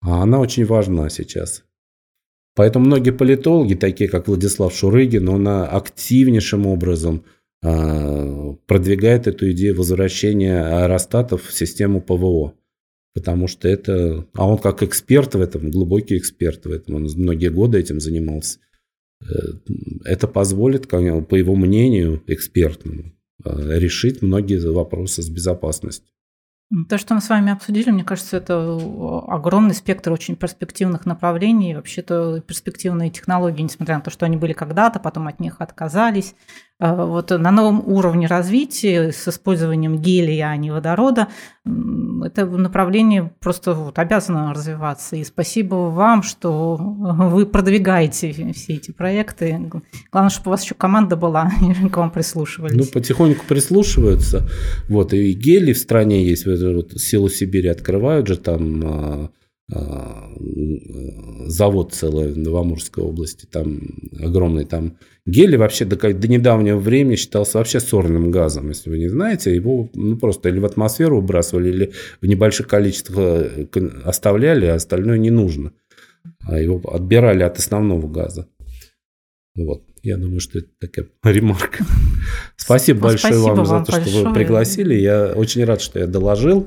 А 0.00 0.22
она 0.22 0.38
очень 0.38 0.64
важна 0.64 1.10
сейчас. 1.10 1.64
Поэтому 2.54 2.86
многие 2.86 3.10
политологи, 3.10 3.74
такие 3.74 4.08
как 4.08 4.28
Владислав 4.28 4.74
Шурыгин, 4.74 5.28
он 5.28 5.46
активнейшим 5.48 6.66
образом– 6.66 7.24
а, 7.34 7.39
продвигает 7.62 9.26
эту 9.26 9.50
идею 9.52 9.76
возвращения 9.76 10.62
аэростатов 10.62 11.44
в 11.44 11.52
систему 11.52 12.00
ПВО. 12.00 12.54
Потому 13.12 13.48
что 13.48 13.68
это... 13.68 14.26
А 14.34 14.48
он 14.48 14.58
как 14.58 14.82
эксперт 14.82 15.34
в 15.34 15.40
этом, 15.40 15.70
глубокий 15.70 16.16
эксперт 16.16 16.64
в 16.64 16.70
этом, 16.70 16.94
он 16.94 17.08
многие 17.16 17.50
годы 17.50 17.78
этим 17.78 18.00
занимался. 18.00 18.60
Э, 19.20 19.24
это 20.04 20.28
позволит, 20.28 20.88
по 20.88 20.96
его 21.34 21.54
мнению 21.56 22.22
экспертному, 22.26 23.12
э, 23.44 23.78
решить 23.78 24.22
многие 24.22 24.60
вопросы 24.70 25.22
с 25.22 25.28
безопасностью. 25.28 26.06
То, 26.88 26.98
что 26.98 27.14
мы 27.14 27.20
с 27.20 27.28
вами 27.28 27.50
обсудили, 27.50 27.90
мне 27.90 28.04
кажется, 28.04 28.36
это 28.36 28.78
огромный 29.26 29.74
спектр 29.74 30.12
очень 30.12 30.36
перспективных 30.36 31.04
направлений, 31.04 31.74
вообще-то 31.74 32.40
перспективные 32.46 33.10
технологии, 33.10 33.62
несмотря 33.62 33.96
на 33.96 34.02
то, 34.02 34.10
что 34.10 34.24
они 34.24 34.36
были 34.36 34.52
когда-то, 34.52 35.00
потом 35.00 35.26
от 35.26 35.40
них 35.40 35.56
отказались. 35.58 36.36
Э, 36.80 37.04
вот 37.04 37.30
на 37.30 37.50
новом 37.50 37.82
уровне 37.86 38.26
развития 38.26 39.12
с 39.12 39.28
использованием 39.28 39.98
гелия, 39.98 40.48
а 40.48 40.56
не 40.56 40.70
водорода, 40.70 41.28
это 41.64 42.46
направление 42.46 43.30
просто 43.40 43.74
вот 43.74 43.98
обязано 43.98 44.52
развиваться. 44.52 45.16
И 45.16 45.24
спасибо 45.24 45.74
вам, 45.74 46.22
что 46.22 46.76
вы 46.76 47.46
продвигаете 47.46 48.52
все 48.54 48.74
эти 48.74 48.90
проекты. 48.92 49.70
Главное, 50.10 50.30
чтобы 50.30 50.48
у 50.48 50.50
вас 50.50 50.64
еще 50.64 50.74
команда 50.74 51.16
была, 51.16 51.50
и 51.84 51.88
к 51.88 51.96
вам 51.96 52.10
прислушивались. 52.10 52.76
Ну, 52.76 52.84
потихоньку 52.84 53.44
прислушиваются. 53.46 54.48
Вот, 54.88 55.12
и 55.12 55.32
гелий 55.32 55.74
в 55.74 55.78
стране 55.78 56.24
есть, 56.24 56.46
вот, 56.46 56.92
силу 56.92 57.28
Сибири 57.28 57.68
открывают 57.68 58.26
же 58.26 58.36
там 58.36 58.82
а, 58.84 59.00
а, 59.10 59.28
завод 61.46 61.92
целый 61.92 62.32
в 62.32 62.38
Новоморской 62.38 63.04
области, 63.04 63.46
там 63.46 63.80
огромный, 64.20 64.64
там 64.64 64.98
гелий 65.26 65.56
вообще 65.56 65.84
до, 65.84 65.96
до 65.96 66.28
недавнего 66.28 66.78
времени 66.78 67.16
считался 67.16 67.58
вообще 67.58 67.80
сорным 67.80 68.30
газом, 68.30 68.68
если 68.68 68.90
вы 68.90 68.98
не 68.98 69.08
знаете, 69.08 69.54
его 69.54 69.88
ну, 69.94 70.16
просто 70.16 70.48
или 70.48 70.58
в 70.58 70.64
атмосферу 70.64 71.20
выбрасывали, 71.20 71.68
или 71.70 71.92
в 72.20 72.26
небольших 72.26 72.68
количествах 72.68 73.18
э, 73.18 73.66
оставляли, 74.04 74.66
а 74.66 74.74
остальное 74.74 75.18
не 75.18 75.30
нужно. 75.30 75.72
А 76.40 76.58
его 76.58 76.80
отбирали 76.92 77.42
от 77.42 77.58
основного 77.58 78.06
газа. 78.08 78.48
Вот. 79.56 79.84
Я 80.02 80.16
думаю, 80.16 80.40
что 80.40 80.58
это 80.58 80.68
такая 80.80 81.06
ремарка. 81.24 81.84
Спасибо 82.56 83.00
большое 83.00 83.34
Спасибо 83.34 83.54
вам 83.54 83.66
за 83.66 83.84
то, 83.84 83.92
большое. 83.92 84.16
что 84.16 84.28
вы 84.28 84.34
пригласили. 84.34 84.94
Я 84.94 85.32
очень 85.34 85.64
рад, 85.64 85.82
что 85.82 85.98
я 85.98 86.06
доложил. 86.06 86.66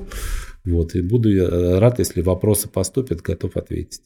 Вот, 0.64 0.94
и 0.94 1.02
буду 1.02 1.30
э, 1.30 1.78
рад, 1.78 1.98
если 1.98 2.22
вопросы 2.22 2.68
поступят, 2.68 3.20
готов 3.20 3.56
ответить. 3.56 4.02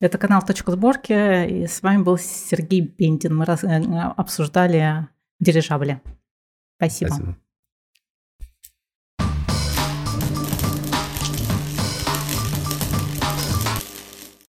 Это 0.00 0.18
канал 0.18 0.42
«Точка 0.46 0.72
сборки», 0.72 1.12
и 1.46 1.66
с 1.66 1.82
вами 1.82 2.02
был 2.02 2.18
Сергей 2.18 2.82
Бендин. 2.82 3.36
Мы 3.36 3.44
раз, 3.44 3.64
э, 3.64 3.80
обсуждали 4.16 5.08
дирижабли. 5.40 6.00
Спасибо. 6.76 7.08
Спасибо. 7.08 7.38